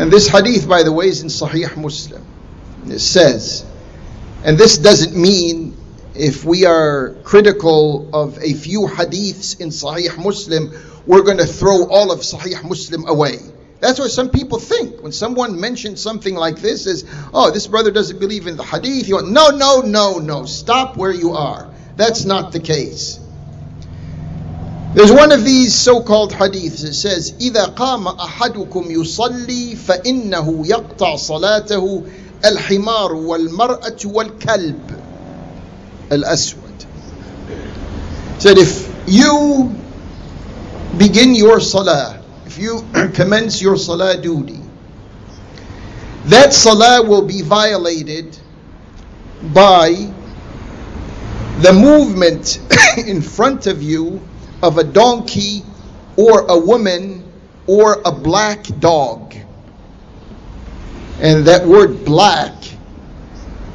And 0.00 0.10
this 0.10 0.28
hadith, 0.28 0.68
by 0.68 0.82
the 0.82 0.92
way, 0.92 1.08
is 1.08 1.22
in 1.22 1.28
Sahih 1.28 1.76
Muslim. 1.76 2.24
It 2.86 3.00
says, 3.00 3.64
and 4.44 4.56
this 4.56 4.78
doesn't 4.78 5.14
mean 5.14 5.76
if 6.14 6.44
we 6.44 6.64
are 6.64 7.16
critical 7.22 8.08
of 8.14 8.38
a 8.38 8.54
few 8.54 8.86
hadiths 8.86 9.60
in 9.60 9.68
Sahih 9.68 10.16
Muslim, 10.16 10.72
we're 11.06 11.22
going 11.22 11.38
to 11.38 11.46
throw 11.46 11.86
all 11.86 12.10
of 12.10 12.20
Sahih 12.20 12.62
Muslim 12.64 13.06
away. 13.06 13.38
That's 13.80 13.98
what 13.98 14.10
some 14.10 14.30
people 14.30 14.58
think. 14.58 15.02
When 15.02 15.12
someone 15.12 15.60
mentions 15.60 16.00
something 16.00 16.34
like 16.34 16.56
this, 16.56 16.86
is, 16.86 17.04
oh, 17.32 17.50
this 17.50 17.66
brother 17.66 17.90
doesn't 17.90 18.18
believe 18.18 18.46
in 18.46 18.56
the 18.56 18.64
hadith. 18.64 19.08
You 19.08 19.16
want, 19.16 19.30
no, 19.30 19.50
no, 19.50 19.80
no, 19.80 20.18
no. 20.18 20.44
Stop 20.44 20.96
where 20.96 21.12
you 21.12 21.32
are. 21.32 21.69
That's 21.95 22.25
not 22.25 22.51
the 22.51 22.59
case. 22.59 23.19
There's 24.93 25.11
one 25.11 25.33
of 25.33 25.43
these 25.43 25.75
so-called 25.75 26.31
hadiths. 26.31 26.83
It 26.85 26.93
says, 26.93 27.33
إذا 27.39 27.75
قام 27.75 28.07
أحدكم 28.07 28.91
يصلي 28.91 29.75
فإنه 29.75 30.67
يقطع 30.67 31.15
صلاته 31.15 32.03
الحمار 32.45 33.13
والمرأة 33.13 33.97
والكلب 34.05 34.99
الأسود. 36.11 36.85
Said 38.39 38.57
if 38.57 38.89
you 39.07 39.75
begin 40.97 41.35
your 41.35 41.59
salah, 41.59 42.21
if 42.45 42.57
you 42.57 42.85
commence 43.13 43.61
your 43.61 43.77
salah 43.77 44.15
duty, 44.15 44.61
that 46.25 46.53
salah 46.53 47.03
will 47.03 47.23
be 47.23 47.41
violated 47.41 48.37
by 49.53 50.09
the 51.62 51.72
movement 51.72 52.60
in 53.06 53.22
front 53.22 53.66
of 53.66 53.82
you 53.82 54.20
of 54.62 54.78
a 54.78 54.84
donkey 54.84 55.62
or 56.16 56.46
a 56.48 56.58
woman 56.58 57.24
or 57.66 58.00
a 58.04 58.12
black 58.12 58.64
dog. 58.80 59.34
And 61.20 61.46
that 61.46 61.66
word 61.66 62.04
black 62.04 62.54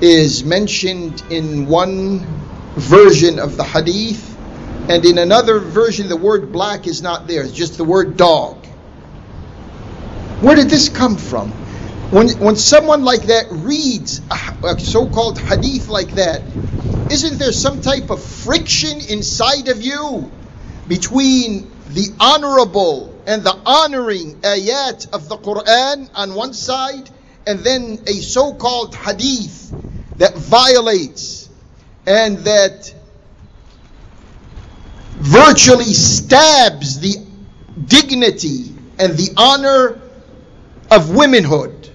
is 0.02 0.44
mentioned 0.44 1.24
in 1.30 1.68
one 1.68 2.20
version 2.76 3.40
of 3.40 3.58
the 3.58 3.64
hadith 3.64 4.36
And 4.90 5.06
in 5.06 5.18
another 5.18 5.60
version, 5.60 6.10
the 6.10 6.18
word 6.18 6.52
black 6.52 6.88
is 6.88 7.02
not 7.02 7.28
there, 7.28 7.44
it's 7.44 7.54
just 7.54 7.78
the 7.78 7.84
word 7.84 8.18
dog. 8.18 8.64
Where 10.42 10.56
did 10.56 10.70
this 10.70 10.90
come 10.90 11.18
from? 11.18 11.52
When, 12.12 12.30
when 12.40 12.56
someone 12.56 13.04
like 13.04 13.24
that 13.24 13.48
reads 13.50 14.22
a 14.64 14.80
so 14.80 15.10
called 15.10 15.40
hadith 15.40 15.90
like 15.90 16.12
that, 16.12 16.42
isn't 17.10 17.40
there 17.40 17.52
some 17.52 17.82
type 17.82 18.10
of 18.10 18.24
friction 18.24 19.02
inside 19.10 19.68
of 19.68 19.82
you 19.82 20.32
between 20.88 21.72
the 21.90 22.16
honorable 22.20 23.22
and 23.26 23.44
the 23.44 23.54
honoring 23.66 24.36
ayat 24.42 25.14
of 25.14 25.30
the 25.30 25.38
Quran 25.38 26.10
on 26.14 26.36
one 26.36 26.54
side 26.54 27.10
and 27.48 27.60
then 27.60 28.00
a 28.08 28.14
so 28.14 28.54
called 28.54 28.96
hadith 28.96 29.72
that 30.18 30.36
violates 30.36 31.50
and 32.06 32.38
that 32.40 32.94
virtually 35.18 35.94
stabs 35.94 37.00
the 37.00 37.26
dignity 37.88 38.74
and 39.00 39.18
the 39.18 39.34
honor 39.38 40.00
of 40.92 41.16
womanhood. 41.16 41.90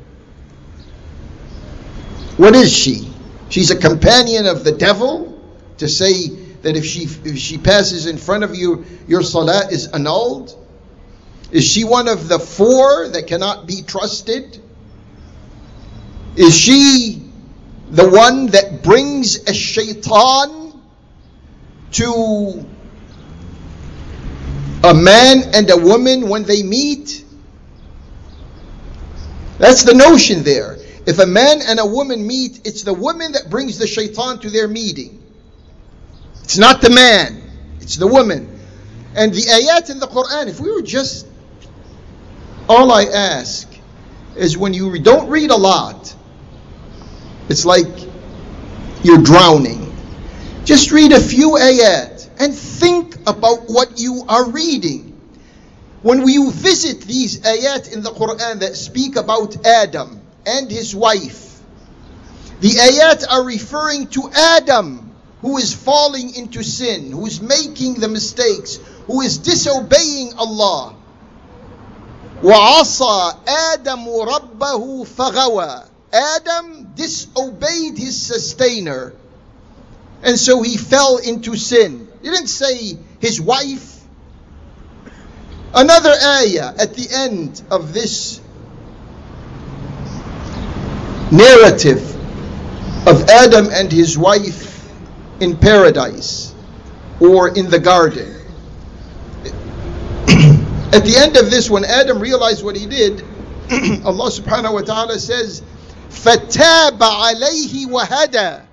What 2.40 2.57
is 2.57 2.72
she? 2.72 3.07
She's 3.50 3.70
a 3.70 3.76
companion 3.76 4.46
of 4.46 4.64
the 4.64 4.72
devil 4.72 5.38
to 5.76 5.87
say 5.87 6.29
that 6.62 6.74
if 6.74 6.87
she 6.87 7.03
if 7.22 7.37
she 7.37 7.59
passes 7.59 8.07
in 8.07 8.16
front 8.16 8.44
of 8.44 8.55
you, 8.55 8.87
your 9.07 9.22
salah 9.22 9.68
is 9.70 9.88
annulled. 9.88 10.57
Is 11.50 11.70
she 11.70 11.85
one 11.85 12.09
of 12.09 12.29
the 12.29 12.38
four 12.38 13.09
that 13.09 13.26
cannot 13.26 13.66
be 13.66 13.83
trusted? 13.83 14.59
Is 16.35 16.57
she 16.57 17.22
the 17.90 18.09
one 18.09 18.46
that 18.46 18.83
brings 18.83 19.46
a 19.46 19.53
shaitan 19.53 20.81
to 21.92 22.66
a 24.83 24.94
man 24.94 25.42
and 25.53 25.68
a 25.68 25.76
woman 25.76 26.31
when 26.31 26.44
they 26.44 26.62
meet? 26.62 27.22
That's 29.59 29.85
the 29.85 29.92
notion 29.92 30.42
there. 30.42 30.80
If 31.06 31.18
a 31.18 31.26
man 31.26 31.60
and 31.62 31.80
a 31.80 31.86
woman 31.86 32.26
meet, 32.26 32.66
it's 32.66 32.82
the 32.82 32.92
woman 32.92 33.32
that 33.32 33.48
brings 33.48 33.78
the 33.78 33.86
shaitan 33.86 34.38
to 34.40 34.50
their 34.50 34.68
meeting. 34.68 35.22
It's 36.44 36.58
not 36.58 36.80
the 36.80 36.90
man, 36.90 37.42
it's 37.80 37.96
the 37.96 38.06
woman. 38.06 38.58
And 39.14 39.32
the 39.32 39.40
ayat 39.40 39.90
in 39.90 39.98
the 39.98 40.06
Quran, 40.06 40.48
if 40.48 40.60
we 40.60 40.70
were 40.70 40.82
just, 40.82 41.26
all 42.68 42.92
I 42.92 43.04
ask 43.04 43.68
is 44.36 44.56
when 44.56 44.74
you 44.74 44.98
don't 44.98 45.28
read 45.28 45.50
a 45.50 45.56
lot, 45.56 46.14
it's 47.48 47.64
like 47.64 47.88
you're 49.02 49.22
drowning. 49.22 49.92
Just 50.64 50.92
read 50.92 51.12
a 51.12 51.20
few 51.20 51.52
ayat 51.52 52.28
and 52.38 52.54
think 52.54 53.16
about 53.26 53.68
what 53.68 53.98
you 53.98 54.24
are 54.28 54.50
reading. 54.50 55.18
When 56.02 56.22
we 56.22 56.38
visit 56.50 57.00
these 57.02 57.40
ayat 57.40 57.92
in 57.92 58.02
the 58.02 58.10
Quran 58.10 58.60
that 58.60 58.76
speak 58.76 59.16
about 59.16 59.66
Adam 59.66 60.19
and 60.45 60.69
his 60.69 60.95
wife, 60.95 61.60
the 62.62 62.69
ayat 62.69 63.25
are 63.30 63.43
referring 63.43 64.08
to 64.08 64.30
Adam 64.34 65.06
who 65.41 65.58
is 65.58 65.73
falling 65.73 66.36
into 66.36 66.63
sin, 66.63 67.12
who 67.12 67.25
is 67.25 67.39
making 67.39 67.95
the 67.95 68.08
mistakes, 68.08 68.80
who 69.08 69.21
is 69.21 69.38
disobeying 69.38 70.34
Allah. 70.38 70.95
وعصى 72.43 73.36
آدم 73.45 74.06
ربه 74.08 75.06
فغوى 75.06 75.84
Adam 76.13 76.91
disobeyed 76.95 77.97
his 77.97 78.19
sustainer. 78.19 79.13
And 80.23 80.39
so 80.39 80.62
he 80.62 80.78
fell 80.78 81.17
into 81.17 81.56
sin. 81.56 82.08
He 82.21 82.30
didn't 82.30 82.47
say 82.47 82.97
his 83.19 83.39
wife. 83.39 84.01
Another 85.73 86.13
ayah 86.23 86.73
at 86.80 86.95
the 86.95 87.08
end 87.12 87.62
of 87.69 87.93
this 87.93 88.39
narrative 91.31 92.16
of 93.07 93.29
Adam 93.29 93.69
and 93.71 93.90
his 93.90 94.19
wife 94.19 94.88
in 95.40 95.57
paradise 95.57 96.55
or 97.21 97.57
in 97.57 97.71
the 97.71 97.79
garden. 97.79 98.29
At 100.93 101.05
the 101.05 101.14
end 101.16 101.37
of 101.37 101.51
this, 101.51 101.71
when 101.71 101.85
Adam 101.85 102.19
realized 102.19 102.64
what 102.64 102.77
he 102.77 102.87
did, 102.87 103.21
Allah 104.05 104.31
subhanahu 104.31 104.75
wa 104.75 104.81
ta'ala 104.83 105.19
says, 105.19 105.62
فَتَابَ 106.11 106.99
عَلَيْهِ 106.99 107.87
Wahada." 107.87 108.66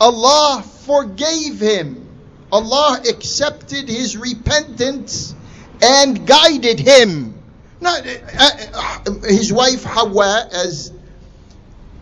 Allah 0.00 0.62
forgave 0.62 1.60
him. 1.60 2.06
Allah 2.52 3.00
accepted 3.08 3.88
his 3.88 4.16
repentance 4.16 5.34
and 5.82 6.26
guided 6.26 6.78
him. 6.78 7.34
Not, 7.80 8.06
uh, 8.06 8.50
uh, 8.74 9.12
his 9.24 9.52
wife 9.52 9.84
Hawa, 9.84 10.48
as 10.52 10.92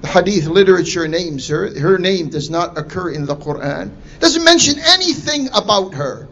hadith 0.07 0.47
literature 0.47 1.09
names 1.09 1.49
her. 1.49 1.79
Her 1.79 1.99
name 1.99 2.31
does 2.31 2.49
not 2.49 2.79
occur 2.79 3.11
in 3.11 3.27
the 3.27 3.37
Quran. 3.37 3.91
Doesn't 4.21 4.45
mention 4.45 4.79
anything 4.79 5.49
about 5.53 5.95
her. 5.95 6.29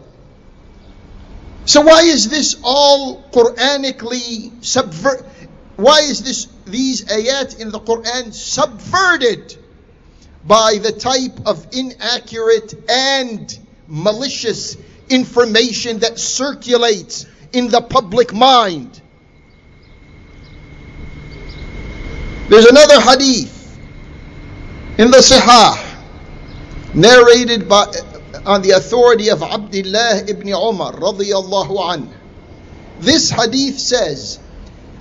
So 1.66 1.80
why 1.80 2.02
is 2.02 2.28
this 2.28 2.56
all 2.62 3.22
Quranically 3.30 4.64
subvert? 4.64 5.26
Why 5.76 6.00
is 6.00 6.22
this 6.22 6.46
these 6.66 7.04
ayat 7.04 7.60
in 7.60 7.70
the 7.70 7.80
Quran 7.80 8.32
subverted 8.32 9.56
by 10.46 10.78
the 10.80 10.92
type 10.92 11.46
of 11.46 11.66
inaccurate 11.72 12.74
and 12.88 13.58
malicious 13.88 14.76
information 15.08 16.00
that 16.00 16.18
circulates 16.18 17.26
in 17.52 17.68
the 17.68 17.80
public 17.80 18.32
mind? 18.32 19.00
There's 22.48 22.66
another 22.66 23.00
hadith 23.00 23.53
in 24.97 25.11
the 25.11 25.17
Sahih 25.17 25.77
narrated 26.93 27.69
by 27.69 27.85
on 28.45 28.61
the 28.61 28.71
authority 28.71 29.29
of 29.29 29.43
Abdullah 29.43 30.23
ibn 30.27 30.47
Umar 30.49 30.93
radiyallahu 30.93 31.77
anhu. 31.79 32.13
This 32.99 33.29
hadith 33.29 33.79
says 33.79 34.39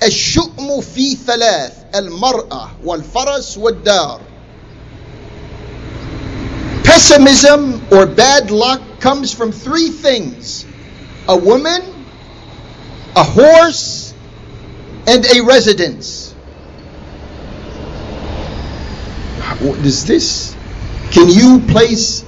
الشؤم 0.03 0.81
في 0.81 1.16
ثلاث 1.16 1.73
المرأة 1.94 2.71
والفرس 2.85 3.59
والدار 3.59 4.21
Pessimism 6.85 7.83
or 7.92 8.07
bad 8.07 8.51
luck 8.51 8.81
comes 9.01 9.33
from 9.33 9.53
three 9.53 9.90
things 9.90 10.64
a 11.29 11.37
woman, 11.37 11.83
a 13.14 13.23
horse, 13.23 14.14
and 15.07 15.25
a 15.27 15.42
residence. 15.42 16.32
Is 19.62 20.06
this? 20.06 20.56
Can 21.12 21.30
you 21.30 21.62
place 21.68 22.26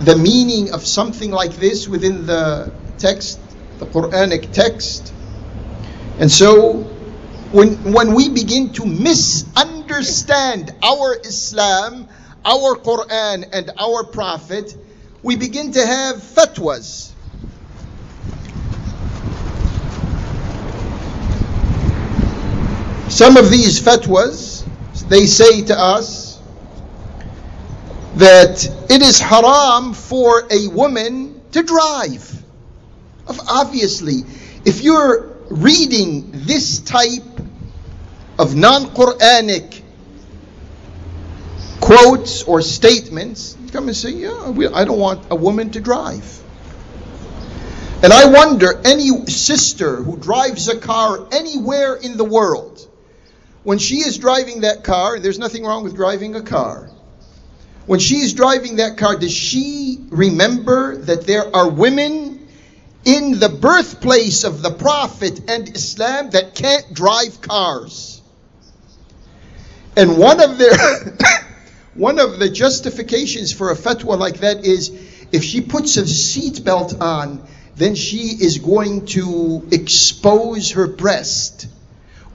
the 0.00 0.16
meaning 0.16 0.72
of 0.72 0.86
something 0.86 1.30
like 1.30 1.52
this 1.52 1.88
within 1.88 2.26
the 2.26 2.72
text, 2.98 3.38
the 3.78 3.86
Quranic 3.86 4.52
text? 4.52 5.12
And 6.18 6.30
so 6.30 6.72
when, 7.52 7.92
when 7.92 8.14
we 8.14 8.28
begin 8.28 8.72
to 8.74 8.84
misunderstand 8.84 10.74
our 10.82 11.16
Islam, 11.24 12.08
our 12.44 12.76
Quran, 12.76 13.48
and 13.52 13.70
our 13.78 14.04
Prophet, 14.04 14.76
we 15.22 15.36
begin 15.36 15.72
to 15.72 15.86
have 15.86 16.16
fatwas. 16.16 17.12
Some 23.10 23.36
of 23.36 23.50
these 23.50 23.80
fatwas, 23.80 24.64
they 25.08 25.26
say 25.26 25.62
to 25.62 25.78
us 25.78 26.27
that 28.16 28.66
it 28.90 29.02
is 29.02 29.20
haram 29.20 29.94
for 29.94 30.46
a 30.50 30.68
woman 30.68 31.40
to 31.52 31.62
drive. 31.62 32.42
Obviously, 33.48 34.24
if 34.64 34.82
you're 34.82 35.36
reading 35.50 36.30
this 36.32 36.80
type 36.80 37.22
of 38.38 38.54
non 38.54 38.86
Quranic 38.86 39.82
quotes 41.80 42.42
or 42.42 42.62
statements, 42.62 43.56
come 43.72 43.88
and 43.88 43.96
say, 43.96 44.10
Yeah, 44.10 44.52
I 44.74 44.84
don't 44.84 44.98
want 44.98 45.26
a 45.30 45.36
woman 45.36 45.70
to 45.70 45.80
drive. 45.80 46.38
And 48.02 48.12
I 48.12 48.26
wonder 48.30 48.80
any 48.84 49.26
sister 49.26 49.96
who 49.96 50.16
drives 50.16 50.68
a 50.68 50.78
car 50.78 51.26
anywhere 51.32 51.96
in 51.96 52.16
the 52.16 52.24
world, 52.24 52.86
when 53.64 53.78
she 53.78 53.96
is 53.96 54.18
driving 54.18 54.60
that 54.60 54.84
car, 54.84 55.18
there's 55.18 55.38
nothing 55.38 55.64
wrong 55.64 55.82
with 55.82 55.96
driving 55.96 56.36
a 56.36 56.42
car. 56.42 56.90
When 57.88 58.00
she's 58.00 58.34
driving 58.34 58.76
that 58.76 58.98
car, 58.98 59.16
does 59.16 59.32
she 59.32 59.96
remember 60.10 60.98
that 60.98 61.26
there 61.26 61.56
are 61.56 61.70
women 61.70 62.46
in 63.06 63.38
the 63.38 63.48
birthplace 63.48 64.44
of 64.44 64.60
the 64.60 64.70
Prophet 64.70 65.48
and 65.48 65.74
Islam 65.74 66.28
that 66.30 66.54
can't 66.54 66.92
drive 66.92 67.40
cars? 67.40 68.20
And 69.96 70.18
one 70.18 70.42
of 70.42 70.58
their 70.58 70.76
one 71.94 72.18
of 72.18 72.38
the 72.38 72.50
justifications 72.50 73.54
for 73.54 73.70
a 73.70 73.74
fatwa 73.74 74.18
like 74.18 74.40
that 74.40 74.66
is 74.66 74.90
if 75.32 75.42
she 75.42 75.62
puts 75.62 75.96
a 75.96 76.02
seatbelt 76.02 77.00
on, 77.00 77.48
then 77.76 77.94
she 77.94 78.18
is 78.18 78.58
going 78.58 79.06
to 79.06 79.66
expose 79.72 80.72
her 80.72 80.88
breast, 80.88 81.66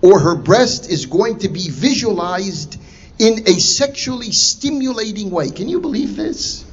or 0.02 0.20
her 0.20 0.36
breast 0.36 0.90
is 0.90 1.06
going 1.06 1.38
to 1.40 1.48
be 1.48 1.70
visualized 1.70 2.80
in 3.20 3.48
a 3.48 3.60
sexually 3.60 4.32
stimulating 4.32 5.30
way. 5.30 5.50
Can 5.50 5.70
you 5.70 5.80
believe 5.80 6.16
this? 6.16 6.66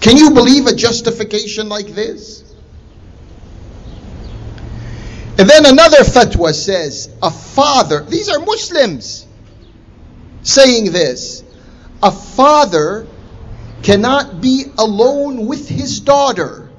Can 0.00 0.16
you 0.16 0.30
believe 0.30 0.66
a 0.66 0.74
justification 0.74 1.68
like 1.68 1.88
this? 1.88 2.44
And 5.38 5.48
then 5.48 5.66
another 5.66 5.98
fatwa 5.98 6.52
says 6.52 7.10
a 7.22 7.30
father, 7.30 8.02
these 8.02 8.28
are 8.28 8.40
Muslims 8.40 9.26
saying 10.42 10.92
this, 10.92 11.44
a 12.02 12.10
father 12.10 13.06
cannot 13.82 14.40
be 14.40 14.64
alone 14.78 15.46
with 15.46 15.68
his 15.68 16.00
daughter. 16.00 16.70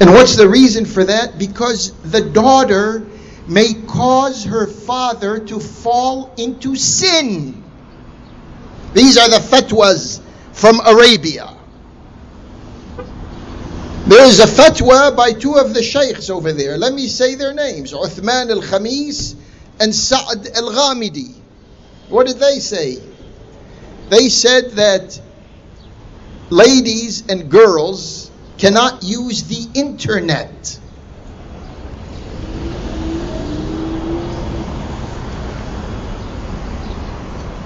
And 0.00 0.10
what's 0.12 0.36
the 0.36 0.48
reason 0.48 0.84
for 0.84 1.04
that? 1.04 1.38
Because 1.38 1.92
the 2.02 2.20
daughter 2.20 3.06
may 3.48 3.72
cause 3.86 4.44
her 4.44 4.66
father 4.66 5.38
to 5.46 5.58
fall 5.58 6.34
into 6.36 6.76
sin. 6.76 7.64
These 8.92 9.16
are 9.16 9.28
the 9.28 9.38
fatwas 9.38 10.20
from 10.52 10.80
Arabia. 10.86 11.54
There 14.06 14.24
is 14.24 14.40
a 14.40 14.46
fatwa 14.46 15.14
by 15.14 15.32
two 15.32 15.54
of 15.56 15.74
the 15.74 15.82
sheikhs 15.82 16.30
over 16.30 16.52
there. 16.52 16.78
Let 16.78 16.94
me 16.94 17.08
say 17.08 17.34
their 17.34 17.52
names 17.52 17.92
Uthman 17.92 18.50
al 18.50 18.62
Khamis 18.62 19.34
and 19.80 19.94
Sa'd 19.94 20.46
al 20.48 20.70
Ghamidi. 20.70 21.34
What 22.08 22.26
did 22.26 22.38
they 22.38 22.58
say? 22.58 22.96
They 24.08 24.30
said 24.30 24.72
that 24.72 25.20
ladies 26.48 27.26
and 27.28 27.50
girls 27.50 28.30
cannot 28.56 29.02
use 29.02 29.44
the 29.44 29.78
internet. 29.78 30.80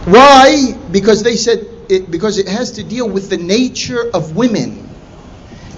Why? 0.04 0.76
Because 0.90 1.22
they 1.22 1.36
said 1.36 1.66
it, 1.88 2.10
because 2.10 2.38
it 2.38 2.48
has 2.48 2.72
to 2.72 2.82
deal 2.82 3.08
with 3.08 3.30
the 3.30 3.36
nature 3.36 4.10
of 4.12 4.34
women. 4.34 4.88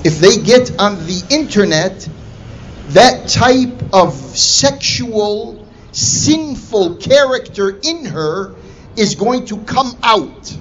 If 0.03 0.18
they 0.18 0.37
get 0.39 0.79
on 0.81 0.97
the 1.07 1.22
internet, 1.31 2.09
that 2.89 3.29
type 3.29 3.93
of 3.93 4.14
sexual, 4.14 5.66
sinful 5.93 6.97
character 6.97 7.79
in 7.83 8.07
her 8.07 8.55
is 8.97 9.14
going 9.14 9.47
to 9.47 9.59
come 9.64 9.97
out. 10.03 10.57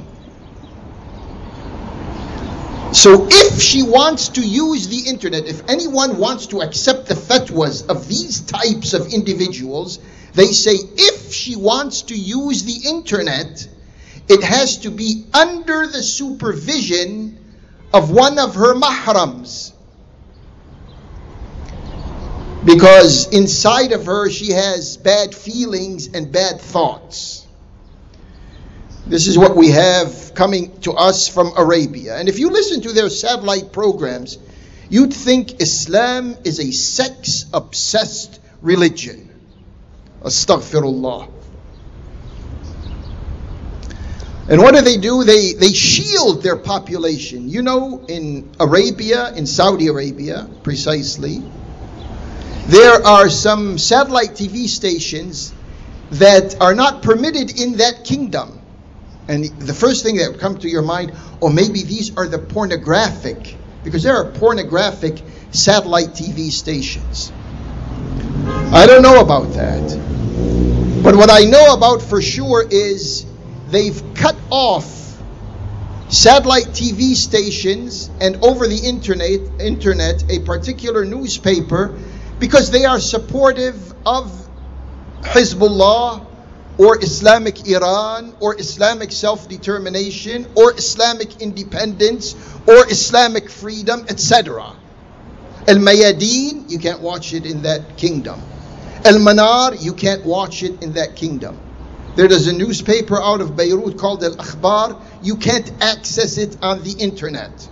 So 2.93 3.27
if 3.27 3.59
she 3.59 3.81
wants 3.81 4.29
to 4.29 4.41
use 4.41 4.87
the 4.87 5.09
internet, 5.09 5.47
if 5.47 5.67
anyone 5.67 6.17
wants 6.17 6.47
to 6.47 6.61
accept 6.61 7.07
the 7.07 7.15
fatwas 7.15 7.89
of 7.89 8.07
these 8.07 8.41
types 8.41 8.93
of 8.93 9.11
individuals, 9.11 9.97
they 10.33 10.47
say 10.47 10.75
if 10.75 11.33
she 11.33 11.55
wants 11.55 12.03
to 12.03 12.15
use 12.15 12.63
the 12.63 12.89
internet, 12.89 13.67
it 14.29 14.43
has 14.43 14.77
to 14.79 14.91
be 14.91 15.25
under 15.33 15.87
the 15.87 16.03
supervision 16.03 17.39
of 17.91 18.11
one 18.11 18.37
of 18.37 18.53
her 18.55 18.75
mahrams. 18.75 19.73
Because 22.63 23.27
inside 23.33 23.91
of 23.91 24.05
her 24.05 24.29
she 24.29 24.51
has 24.51 24.97
bad 24.97 25.33
feelings 25.33 26.07
and 26.13 26.31
bad 26.31 26.61
thoughts. 26.61 27.42
This 29.05 29.27
is 29.27 29.37
what 29.37 29.55
we 29.55 29.69
have 29.69 30.33
coming 30.33 30.79
to 30.81 30.93
us 30.93 31.27
from 31.27 31.51
Arabia. 31.57 32.15
And 32.15 32.29
if 32.29 32.39
you 32.39 32.49
listen 32.49 32.81
to 32.81 32.93
their 32.93 33.09
satellite 33.09 33.73
programs, 33.73 34.37
you'd 34.89 35.13
think 35.13 35.61
Islam 35.61 36.37
is 36.45 36.59
a 36.59 36.71
sex 36.71 37.45
obsessed 37.53 38.39
religion. 38.61 39.29
Astaghfirullah. 40.21 41.29
And 44.49 44.61
what 44.61 44.75
do 44.75 44.81
they 44.81 44.97
do? 44.97 45.23
They, 45.23 45.53
they 45.53 45.73
shield 45.73 46.43
their 46.43 46.57
population. 46.57 47.49
You 47.49 47.61
know, 47.61 48.05
in 48.07 48.51
Arabia, 48.59 49.33
in 49.33 49.45
Saudi 49.45 49.87
Arabia, 49.87 50.49
precisely, 50.63 51.41
there 52.67 53.05
are 53.05 53.29
some 53.29 53.77
satellite 53.77 54.31
TV 54.31 54.67
stations 54.67 55.53
that 56.11 56.61
are 56.61 56.75
not 56.75 57.03
permitted 57.03 57.59
in 57.59 57.77
that 57.77 58.05
kingdom. 58.05 58.61
And 59.27 59.45
the 59.45 59.73
first 59.73 60.03
thing 60.03 60.17
that 60.17 60.31
would 60.31 60.39
come 60.39 60.57
to 60.59 60.69
your 60.69 60.81
mind, 60.81 61.11
or 61.39 61.49
oh, 61.49 61.51
maybe 61.51 61.83
these 61.83 62.15
are 62.17 62.27
the 62.27 62.39
pornographic, 62.39 63.55
because 63.83 64.03
there 64.03 64.15
are 64.15 64.31
pornographic 64.31 65.23
satellite 65.51 66.09
TV 66.09 66.51
stations. 66.51 67.31
I 68.73 68.85
don't 68.85 69.01
know 69.01 69.21
about 69.21 69.53
that. 69.53 71.01
But 71.03 71.15
what 71.15 71.29
I 71.29 71.41
know 71.41 71.73
about 71.73 72.01
for 72.01 72.21
sure 72.21 72.65
is 72.69 73.25
they've 73.69 74.01
cut 74.15 74.35
off 74.49 74.85
satellite 76.09 76.67
TV 76.67 77.15
stations 77.15 78.09
and 78.21 78.43
over 78.43 78.67
the 78.67 78.77
internet, 78.77 79.39
internet 79.61 80.29
a 80.29 80.39
particular 80.39 81.05
newspaper 81.05 81.97
because 82.39 82.71
they 82.71 82.85
are 82.85 82.99
supportive 82.99 83.93
of 84.05 84.31
Hezbollah 85.21 86.25
or 86.77 87.01
Islamic 87.03 87.67
Iran 87.67 88.35
or 88.39 88.59
Islamic 88.59 89.11
self 89.11 89.47
determination 89.47 90.47
or 90.55 90.73
Islamic 90.75 91.41
independence 91.41 92.35
or 92.67 92.89
Islamic 92.89 93.49
freedom, 93.49 94.05
etc. 94.09 94.73
Al 95.67 95.75
Mayadeen, 95.75 96.69
you 96.69 96.79
can't 96.79 97.01
watch 97.01 97.33
it 97.33 97.45
in 97.45 97.61
that 97.63 97.95
kingdom. 97.97 98.41
Al 99.05 99.19
Manar, 99.19 99.75
you 99.75 99.93
can't 99.93 100.25
watch 100.25 100.63
it 100.63 100.81
in 100.81 100.93
that 100.93 101.15
kingdom. 101.15 101.57
There 102.15 102.31
is 102.31 102.47
a 102.47 102.53
newspaper 102.53 103.21
out 103.21 103.41
of 103.41 103.55
Beirut 103.55 103.97
called 103.97 104.23
Al 104.23 104.35
Akhbar. 104.35 105.01
You 105.21 105.35
can't 105.35 105.71
access 105.81 106.37
it 106.37 106.57
on 106.61 106.83
the 106.83 106.91
internet. 106.91 107.69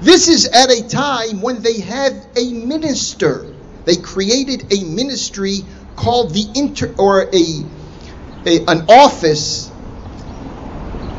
This 0.00 0.28
is 0.28 0.46
at 0.46 0.70
a 0.70 0.88
time 0.88 1.42
when 1.42 1.62
they 1.62 1.80
have 1.80 2.26
a 2.36 2.52
minister. 2.52 3.46
They 3.84 3.96
created 3.96 4.72
a 4.72 4.84
ministry 4.84 5.64
called 5.96 6.32
the 6.32 6.46
inter 6.54 6.94
or 6.98 7.28
a, 7.34 7.64
a 8.46 8.64
an 8.66 8.86
office 8.88 9.70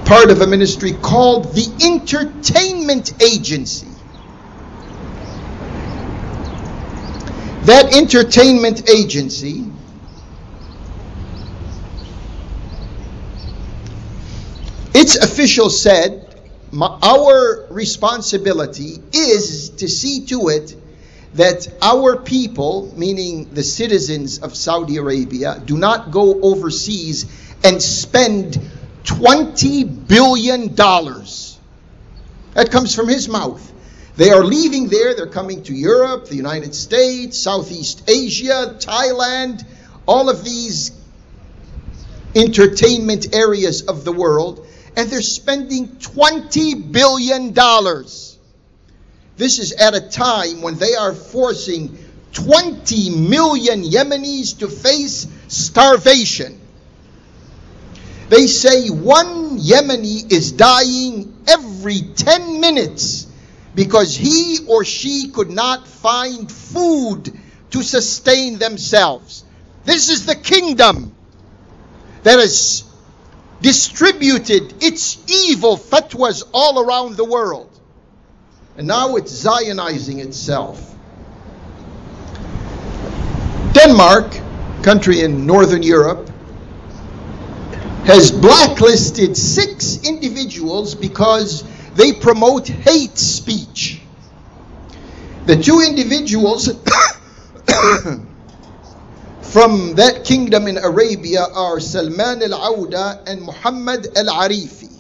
part 0.06 0.32
of 0.32 0.42
a 0.42 0.48
ministry 0.48 0.94
called 0.94 1.54
the 1.56 1.68
entertainment 1.84 3.22
agency. 3.22 3.88
That 7.66 7.96
entertainment 7.96 8.90
agency 8.90 9.72
Its 14.94 15.16
officials 15.16 15.82
said, 15.82 16.28
Our 16.80 17.68
responsibility 17.72 19.00
is 19.14 19.70
to 19.78 19.88
see 19.88 20.26
to 20.28 20.50
it 20.50 20.76
that 21.34 21.68
our 21.82 22.18
people, 22.18 22.94
meaning 22.96 23.54
the 23.54 23.64
citizens 23.64 24.40
of 24.40 24.56
Saudi 24.56 24.98
Arabia, 24.98 25.62
do 25.64 25.78
not 25.78 26.12
go 26.12 26.42
overseas 26.42 27.26
and 27.64 27.82
spend 27.82 28.60
$20 29.04 30.08
billion. 30.08 30.76
That 30.76 32.70
comes 32.70 32.94
from 32.94 33.08
his 33.08 33.30
mouth. 33.30 33.68
They 34.18 34.32
are 34.32 34.44
leaving 34.44 34.90
there, 34.90 35.16
they're 35.16 35.28
coming 35.28 35.64
to 35.64 35.74
Europe, 35.74 36.28
the 36.28 36.36
United 36.36 36.76
States, 36.76 37.40
Southeast 37.40 38.10
Asia, 38.10 38.76
Thailand, 38.78 39.66
all 40.06 40.30
of 40.30 40.44
these 40.44 40.92
entertainment 42.36 43.34
areas 43.34 43.84
of 43.84 44.04
the 44.04 44.12
world 44.12 44.68
and 44.96 45.10
they're 45.10 45.22
spending 45.22 45.88
$20 45.88 46.92
billion. 46.92 47.54
This 49.42 49.58
is 49.58 49.72
at 49.72 49.96
a 49.96 50.02
time 50.02 50.62
when 50.62 50.76
they 50.76 50.94
are 50.94 51.16
forcing 51.16 51.98
20 52.34 53.10
million 53.10 53.82
Yemenis 53.82 54.60
to 54.60 54.68
face 54.68 55.26
starvation. 55.48 56.62
They 58.30 58.46
say 58.46 58.90
one 58.90 59.58
Yemeni 59.58 60.32
is 60.32 60.52
dying 60.52 61.44
every 61.48 62.02
10 62.02 62.62
minutes 62.62 63.26
because 63.74 64.16
he 64.16 64.60
or 64.68 64.86
she 64.86 65.32
could 65.32 65.50
not 65.50 65.88
find 65.88 66.52
food 66.52 67.36
to 67.72 67.82
sustain 67.82 68.60
themselves. 68.60 69.44
This 69.86 70.12
is 70.12 70.28
the 70.28 70.36
kingdom 70.36 71.16
that 72.22 72.38
has 72.38 72.84
distributed 73.60 74.84
its 74.84 75.18
evil 75.28 75.78
fatwas 75.78 76.44
all 76.54 76.80
around 76.80 77.18
the 77.18 77.26
world. 77.26 77.71
And 78.78 78.88
now 78.88 79.16
it's 79.16 79.32
Zionizing 79.44 80.20
itself. 80.20 80.96
Denmark, 83.74 84.38
country 84.84 85.22
in 85.22 85.46
Northern 85.46 85.84
Europe, 85.84 86.30
has 88.06 88.32
blacklisted 88.32 89.38
six 89.38 90.04
individuals 90.08 90.96
because 90.96 91.64
they 91.96 92.14
promote 92.14 92.68
hate 92.68 93.18
speech. 93.18 94.02
The 95.46 95.56
two 95.56 95.82
individuals 95.82 96.68
from 99.42 99.96
that 99.96 100.24
kingdom 100.26 100.68
in 100.68 100.78
Arabia 100.78 101.46
are 101.54 101.80
Salman 101.80 102.44
al 102.44 102.54
Auda 102.54 103.24
and 103.28 103.42
Muhammad 103.42 104.08
al 104.18 104.26
Arifi. 104.26 104.91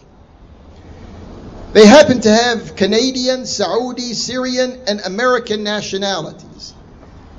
They 1.73 1.85
happen 1.85 2.19
to 2.21 2.29
have 2.29 2.75
Canadian, 2.75 3.45
Saudi, 3.45 4.13
Syrian, 4.13 4.81
and 4.87 4.99
American 4.99 5.63
nationalities. 5.63 6.73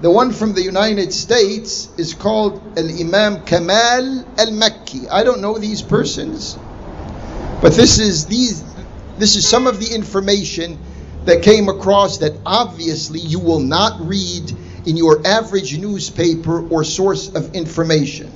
The 0.00 0.10
one 0.10 0.32
from 0.32 0.54
the 0.54 0.62
United 0.62 1.12
States 1.12 1.90
is 1.98 2.14
called 2.14 2.78
Al 2.78 2.88
Imam 2.88 3.44
Kamal 3.44 4.24
Al 4.38 4.52
Makki. 4.52 5.06
I 5.10 5.22
don't 5.22 5.42
know 5.42 5.58
these 5.58 5.82
persons, 5.82 6.56
but 7.60 7.74
this 7.74 7.98
is 7.98 8.24
these. 8.24 8.64
This 9.18 9.36
is 9.36 9.46
some 9.46 9.66
of 9.66 9.78
the 9.78 9.94
information 9.94 10.78
that 11.26 11.42
came 11.42 11.68
across 11.68 12.18
that 12.18 12.32
obviously 12.46 13.20
you 13.20 13.38
will 13.38 13.60
not 13.60 14.00
read 14.00 14.50
in 14.86 14.96
your 14.96 15.26
average 15.26 15.78
newspaper 15.78 16.66
or 16.68 16.84
source 16.84 17.28
of 17.28 17.54
information. 17.54 18.32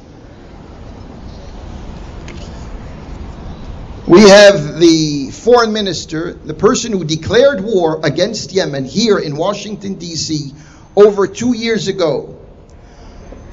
We 4.07 4.29
have 4.29 4.79
the 4.79 5.33
foreign 5.33 5.73
minister, 5.73 6.33
the 6.33 6.55
person 6.55 6.93
who 6.93 7.05
declared 7.05 7.65
war 7.65 8.01
against 8.05 8.53
Yemen 8.53 8.85
here 8.85 9.19
in 9.19 9.37
Washington, 9.37 9.97
D.C., 9.97 10.53
over 10.95 11.27
two 11.27 11.57
years 11.57 11.89
ago. 11.89 12.39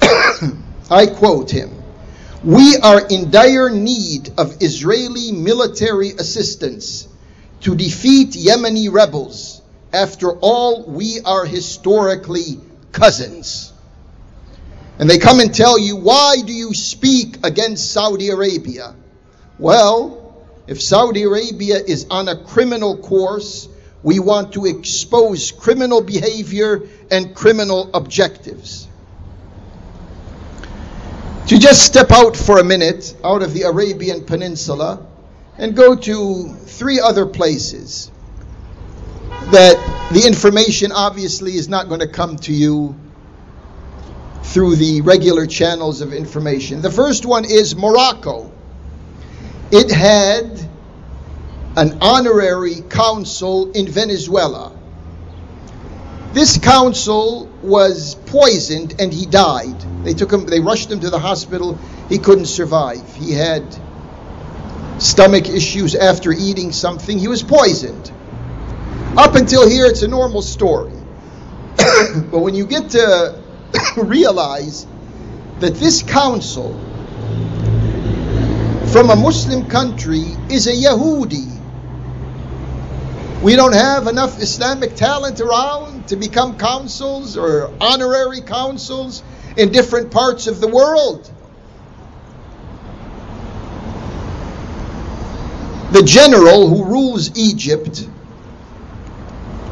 I 0.90 1.06
quote 1.06 1.50
him 1.50 1.82
We 2.44 2.76
are 2.76 3.04
in 3.04 3.32
dire 3.32 3.68
need 3.68 4.30
of 4.38 4.62
Israeli 4.62 5.32
military 5.32 6.10
assistance 6.10 7.08
to 7.62 7.74
defeat 7.74 8.30
Yemeni 8.30 8.92
rebels. 8.92 9.60
After 9.92 10.30
all, 10.38 10.84
we 10.84 11.18
are 11.24 11.44
historically 11.44 12.60
cousins. 12.92 13.72
And 15.00 15.10
they 15.10 15.18
come 15.18 15.40
and 15.40 15.52
tell 15.52 15.80
you, 15.80 15.96
why 15.96 16.36
do 16.46 16.52
you 16.52 16.74
speak 16.74 17.44
against 17.44 17.90
Saudi 17.90 18.28
Arabia? 18.28 18.94
Well, 19.58 20.23
if 20.66 20.80
Saudi 20.80 21.22
Arabia 21.24 21.76
is 21.76 22.06
on 22.10 22.28
a 22.28 22.36
criminal 22.44 22.96
course, 22.96 23.68
we 24.02 24.18
want 24.18 24.52
to 24.54 24.66
expose 24.66 25.50
criminal 25.50 26.00
behavior 26.02 26.82
and 27.10 27.34
criminal 27.34 27.90
objectives. 27.94 28.88
To 31.48 31.58
just 31.58 31.84
step 31.84 32.10
out 32.10 32.36
for 32.36 32.58
a 32.58 32.64
minute 32.64 33.14
out 33.22 33.42
of 33.42 33.52
the 33.52 33.62
Arabian 33.62 34.24
Peninsula 34.24 35.06
and 35.58 35.76
go 35.76 35.94
to 35.94 36.54
three 36.54 37.00
other 37.00 37.26
places 37.26 38.10
that 39.50 40.08
the 40.12 40.26
information 40.26 40.90
obviously 40.92 41.56
is 41.56 41.68
not 41.68 41.88
going 41.88 42.00
to 42.00 42.08
come 42.08 42.36
to 42.36 42.52
you 42.52 42.98
through 44.42 44.76
the 44.76 45.02
regular 45.02 45.46
channels 45.46 46.00
of 46.00 46.12
information. 46.12 46.80
The 46.80 46.90
first 46.90 47.26
one 47.26 47.44
is 47.44 47.76
Morocco. 47.76 48.53
It 49.74 49.90
had 49.90 50.60
an 51.76 51.98
honorary 52.00 52.76
council 52.82 53.72
in 53.72 53.88
Venezuela. 53.88 54.70
This 56.32 56.58
council 56.58 57.46
was 57.60 58.14
poisoned 58.26 59.00
and 59.00 59.12
he 59.12 59.26
died. 59.26 59.74
They 60.04 60.14
took 60.14 60.32
him, 60.32 60.46
they 60.46 60.60
rushed 60.60 60.92
him 60.92 61.00
to 61.00 61.10
the 61.10 61.18
hospital. 61.18 61.76
He 62.08 62.18
couldn't 62.18 62.46
survive. 62.46 63.16
He 63.16 63.32
had 63.32 63.64
stomach 64.98 65.48
issues 65.48 65.96
after 65.96 66.30
eating 66.30 66.70
something. 66.70 67.18
He 67.18 67.26
was 67.26 67.42
poisoned. 67.42 68.12
Up 69.16 69.34
until 69.34 69.68
here, 69.68 69.86
it's 69.86 70.02
a 70.02 70.08
normal 70.08 70.42
story. 70.42 70.94
but 71.76 72.38
when 72.38 72.54
you 72.54 72.64
get 72.64 72.90
to 72.90 73.42
realize 73.96 74.86
that 75.58 75.74
this 75.74 76.04
council 76.04 76.80
from 78.94 79.10
a 79.10 79.16
Muslim 79.16 79.66
country 79.66 80.22
is 80.48 80.68
a 80.68 80.72
Yahudi. 80.72 81.50
We 83.42 83.56
don't 83.56 83.74
have 83.74 84.06
enough 84.06 84.40
Islamic 84.40 84.94
talent 84.94 85.40
around 85.40 86.06
to 86.10 86.16
become 86.16 86.56
councils 86.56 87.36
or 87.36 87.72
honorary 87.80 88.40
councils 88.40 89.24
in 89.56 89.72
different 89.72 90.12
parts 90.12 90.46
of 90.46 90.60
the 90.60 90.68
world. 90.68 91.28
The 95.90 96.04
general 96.04 96.68
who 96.68 96.84
rules 96.84 97.36
Egypt 97.36 98.08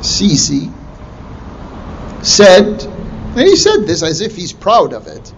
Sisi, 0.00 0.72
said, 2.24 2.82
and 2.82 3.38
he 3.38 3.54
said 3.54 3.86
this 3.86 4.02
as 4.02 4.20
if 4.20 4.34
he's 4.34 4.52
proud 4.52 4.92
of 4.92 5.06
it. 5.06 5.32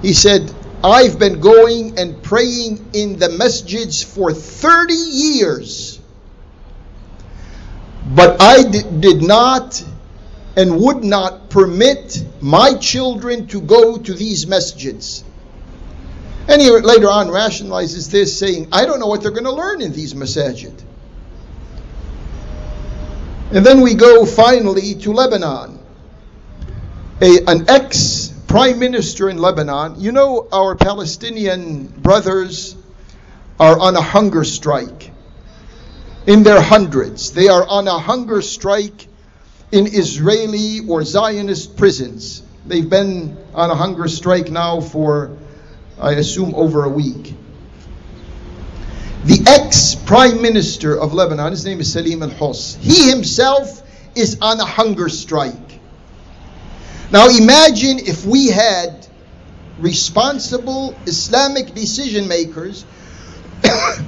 He 0.00 0.12
said, 0.12 0.54
I've 0.82 1.18
been 1.18 1.40
going 1.40 1.98
and 1.98 2.22
praying 2.22 2.90
in 2.94 3.18
the 3.18 3.28
masjids 3.28 4.02
for 4.02 4.32
30 4.32 4.94
years, 4.94 6.00
but 8.14 8.40
I 8.40 8.62
did 8.62 9.22
not 9.22 9.84
and 10.56 10.80
would 10.80 11.04
not 11.04 11.50
permit 11.50 12.24
my 12.40 12.74
children 12.74 13.46
to 13.48 13.60
go 13.60 13.98
to 13.98 14.14
these 14.14 14.46
masjids. 14.46 15.22
And 16.48 16.60
he 16.60 16.70
later 16.70 17.08
on 17.08 17.28
rationalizes 17.28 18.10
this, 18.10 18.36
saying, 18.36 18.68
I 18.72 18.86
don't 18.86 18.98
know 18.98 19.06
what 19.06 19.22
they're 19.22 19.30
going 19.30 19.44
to 19.44 19.52
learn 19.52 19.82
in 19.82 19.92
these 19.92 20.14
masajid. 20.14 20.82
And 23.52 23.64
then 23.64 23.82
we 23.82 23.94
go 23.94 24.24
finally 24.24 24.94
to 24.94 25.12
Lebanon. 25.12 25.78
A, 27.20 27.44
an 27.46 27.68
ex 27.68 28.29
prime 28.50 28.80
minister 28.80 29.30
in 29.30 29.38
Lebanon, 29.38 30.00
you 30.00 30.10
know, 30.10 30.48
our 30.52 30.74
Palestinian 30.74 31.86
brothers 31.86 32.74
are 33.60 33.78
on 33.78 33.94
a 33.94 34.00
hunger 34.00 34.42
strike 34.42 35.12
in 36.26 36.42
their 36.42 36.60
hundreds. 36.60 37.30
They 37.30 37.46
are 37.46 37.64
on 37.64 37.86
a 37.86 37.96
hunger 37.96 38.42
strike 38.42 39.06
in 39.70 39.86
Israeli 39.86 40.80
or 40.88 41.04
Zionist 41.04 41.76
prisons. 41.76 42.42
They've 42.66 42.90
been 42.90 43.38
on 43.54 43.70
a 43.70 43.76
hunger 43.76 44.08
strike 44.08 44.50
now 44.50 44.80
for, 44.80 45.38
I 46.00 46.14
assume, 46.14 46.52
over 46.56 46.82
a 46.82 46.90
week. 46.90 47.32
The 49.26 49.44
ex 49.46 49.94
prime 49.94 50.42
minister 50.42 50.98
of 50.98 51.14
Lebanon, 51.14 51.52
his 51.52 51.64
name 51.64 51.78
is 51.78 51.92
Salim 51.92 52.20
al 52.24 52.30
Hoss, 52.30 52.74
he 52.74 53.10
himself 53.10 53.80
is 54.16 54.38
on 54.40 54.58
a 54.58 54.64
hunger 54.64 55.08
strike. 55.08 55.69
Now 57.12 57.28
imagine 57.28 57.98
if 57.98 58.24
we 58.24 58.48
had 58.48 59.06
responsible 59.80 60.96
Islamic 61.06 61.74
decision 61.74 62.28
makers 62.28 62.84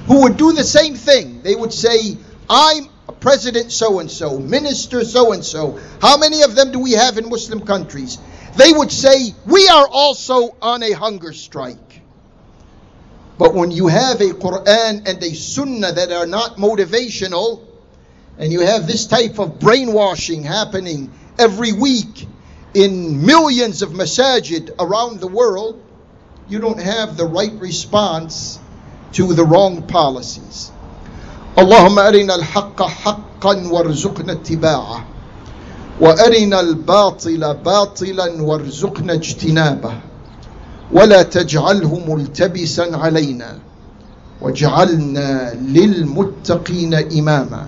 who 0.07 0.21
would 0.23 0.37
do 0.37 0.53
the 0.53 0.63
same 0.63 0.95
thing. 0.95 1.41
They 1.41 1.55
would 1.55 1.73
say, 1.73 2.17
I'm 2.49 2.87
a 3.09 3.11
President 3.11 3.73
so 3.73 3.99
and 3.99 4.09
so, 4.09 4.39
Minister 4.39 5.03
so 5.03 5.33
and 5.33 5.43
so. 5.43 5.79
How 6.01 6.17
many 6.17 6.43
of 6.43 6.55
them 6.55 6.71
do 6.71 6.79
we 6.79 6.93
have 6.93 7.17
in 7.17 7.29
Muslim 7.29 7.65
countries? 7.65 8.19
They 8.55 8.71
would 8.71 8.91
say, 8.91 9.33
We 9.45 9.67
are 9.67 9.87
also 9.87 10.55
on 10.61 10.81
a 10.83 10.91
hunger 10.91 11.33
strike. 11.33 12.01
But 13.37 13.53
when 13.53 13.71
you 13.71 13.87
have 13.87 14.21
a 14.21 14.29
Quran 14.29 15.09
and 15.09 15.21
a 15.21 15.33
Sunnah 15.33 15.91
that 15.91 16.11
are 16.13 16.27
not 16.27 16.55
motivational, 16.55 17.65
and 18.37 18.53
you 18.53 18.61
have 18.61 18.87
this 18.87 19.07
type 19.07 19.39
of 19.39 19.59
brainwashing 19.59 20.43
happening 20.43 21.11
every 21.37 21.73
week 21.73 22.27
in 22.73 23.25
millions 23.25 23.81
of 23.81 23.89
masajid 23.89 24.71
around 24.79 25.19
the 25.19 25.27
world, 25.27 25.81
you 26.49 26.59
don't 26.59 26.79
have 26.81 27.17
the 27.17 27.25
right 27.25 27.53
response 27.59 28.59
to 29.13 29.33
the 29.33 29.45
wrong 29.45 29.83
policies. 29.83 30.71
اللهم 31.57 31.99
أرنا 31.99 32.35
الحق 32.35 32.81
حقا 32.81 33.67
وارزقنا 33.71 34.31
اتباعه 34.31 35.05
وأرنا 36.01 36.59
الباطل 36.59 37.53
باطلا 37.53 38.41
وارزقنا 38.41 39.13
اجتنابه 39.13 39.93
ولا 40.91 41.21
تجعله 41.23 42.01
ملتبسا 42.07 42.97
علينا 42.97 43.59
واجعلنا 44.41 45.53
للمتقين 45.53 46.93
إماما 46.93 47.67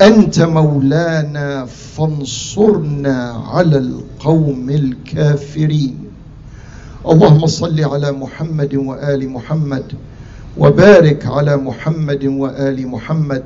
أنت 0.00 0.40
مولانا 0.40 1.66
فانصرنا 1.66 3.44
على 3.52 3.78
القوم 3.78 4.70
الكافرين. 4.70 5.98
اللهم 7.06 7.46
صل 7.46 7.84
على 7.84 8.12
محمد 8.12 8.74
وآل 8.74 9.28
محمد 9.28 9.84
وبارك 10.58 11.26
على 11.26 11.56
محمد 11.56 12.24
وآل 12.24 12.88
محمد. 12.88 13.42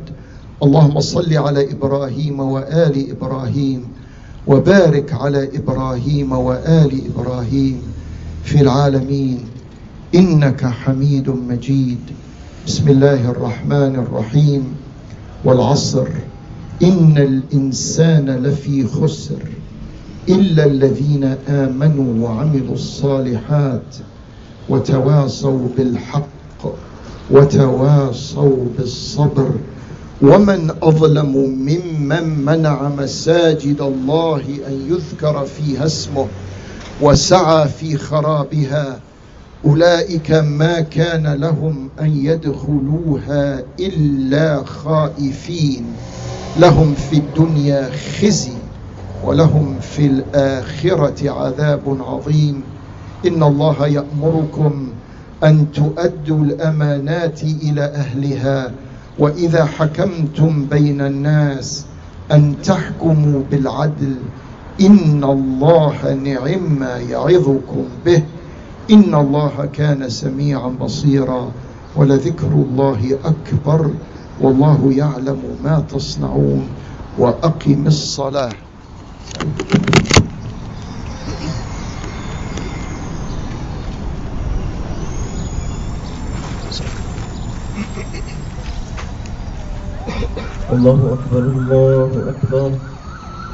اللهم 0.63 1.01
صل 1.01 1.37
على 1.37 1.73
إبراهيم 1.73 2.41
وآل 2.41 3.11
إبراهيم 3.11 3.89
وبارك 4.47 5.13
على 5.13 5.49
إبراهيم 5.57 6.33
وآل 6.33 6.93
إبراهيم 7.11 7.83
في 8.45 8.61
العالمين. 8.61 9.41
إنك 10.15 10.67
حميد 10.67 11.31
مجيد. 11.31 12.05
بسم 12.67 12.89
الله 12.89 13.31
الرحمن 13.31 13.95
الرحيم. 13.97 14.65
والعصر 15.45 16.09
إن 16.83 17.19
الإنسان 17.19 18.31
لفي 18.31 18.87
خسر 18.87 19.43
إلا 20.29 20.65
الذين 20.65 21.25
آمنوا 21.49 22.29
وعملوا 22.29 22.75
الصالحات 22.75 23.97
وتواصوا 24.69 25.69
بالحق 25.77 26.27
وتواصوا 27.31 28.65
بالصبر 28.79 29.51
ومن 30.23 30.71
أظلم 30.83 31.37
ممن 31.37 32.45
منع 32.45 32.89
مساجد 32.89 33.81
الله 33.81 34.43
أن 34.69 34.87
يذكر 34.91 35.45
فيها 35.45 35.87
اسمه 35.87 36.27
وسعى 37.03 37.69
في 37.69 37.97
خرابها 37.97 39.01
أولئك 39.65 40.31
ما 40.33 40.81
كان 40.81 41.27
لهم 41.27 41.89
أن 42.01 42.17
يدخلوها 42.27 43.63
إلا 43.81 44.65
خائفين 44.65 45.85
لهم 46.59 46.95
في 46.95 47.17
الدنيا 47.17 47.91
خزي 48.21 48.53
ولهم 49.25 49.77
في 49.81 50.07
الآخرة 50.07 51.31
عذاب 51.31 51.99
عظيم. 52.01 52.63
إن 53.27 53.43
الله 53.43 53.87
يأمركم 53.87 54.89
أن 55.45 55.67
تؤدوا 55.73 56.45
الأمانات 56.45 57.43
إلى 57.43 57.85
أهلها 57.85 58.71
وإذا 59.19 59.65
حكمتم 59.65 60.67
بين 60.71 61.01
الناس 61.01 61.85
أن 62.33 62.55
تحكموا 62.65 63.43
بالعدل. 63.51 64.15
إن 64.81 65.25
الله 65.25 66.15
نعم 66.15 66.79
ما 66.79 66.97
يعظكم 66.97 67.85
به. 68.07 68.23
إن 68.91 69.15
الله 69.15 69.69
كان 69.73 70.09
سميعا 70.09 70.69
بصيرا 70.69 71.51
ولذكر 71.97 72.53
الله 72.53 73.19
أكبر. 73.25 73.91
والله 74.41 74.93
يعلم 74.93 75.41
ما 75.65 75.81
تصنعون 75.81 76.69
وأقم 77.19 77.87
الصلاة. 77.87 78.53
الله 90.73 91.01
أكبر 91.17 91.39
الله 91.39 92.11
أكبر. 92.29 92.71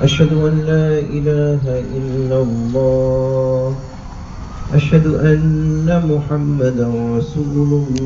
أشهد 0.02 0.32
أن 0.32 0.54
لا 0.66 0.98
إله 0.98 1.62
إلا 1.98 2.38
الله. 2.42 3.74
أشهد 4.74 5.06
أن 5.06 5.86
محمدا 5.86 6.88
رسول 7.18 7.56
الله. 7.56 8.00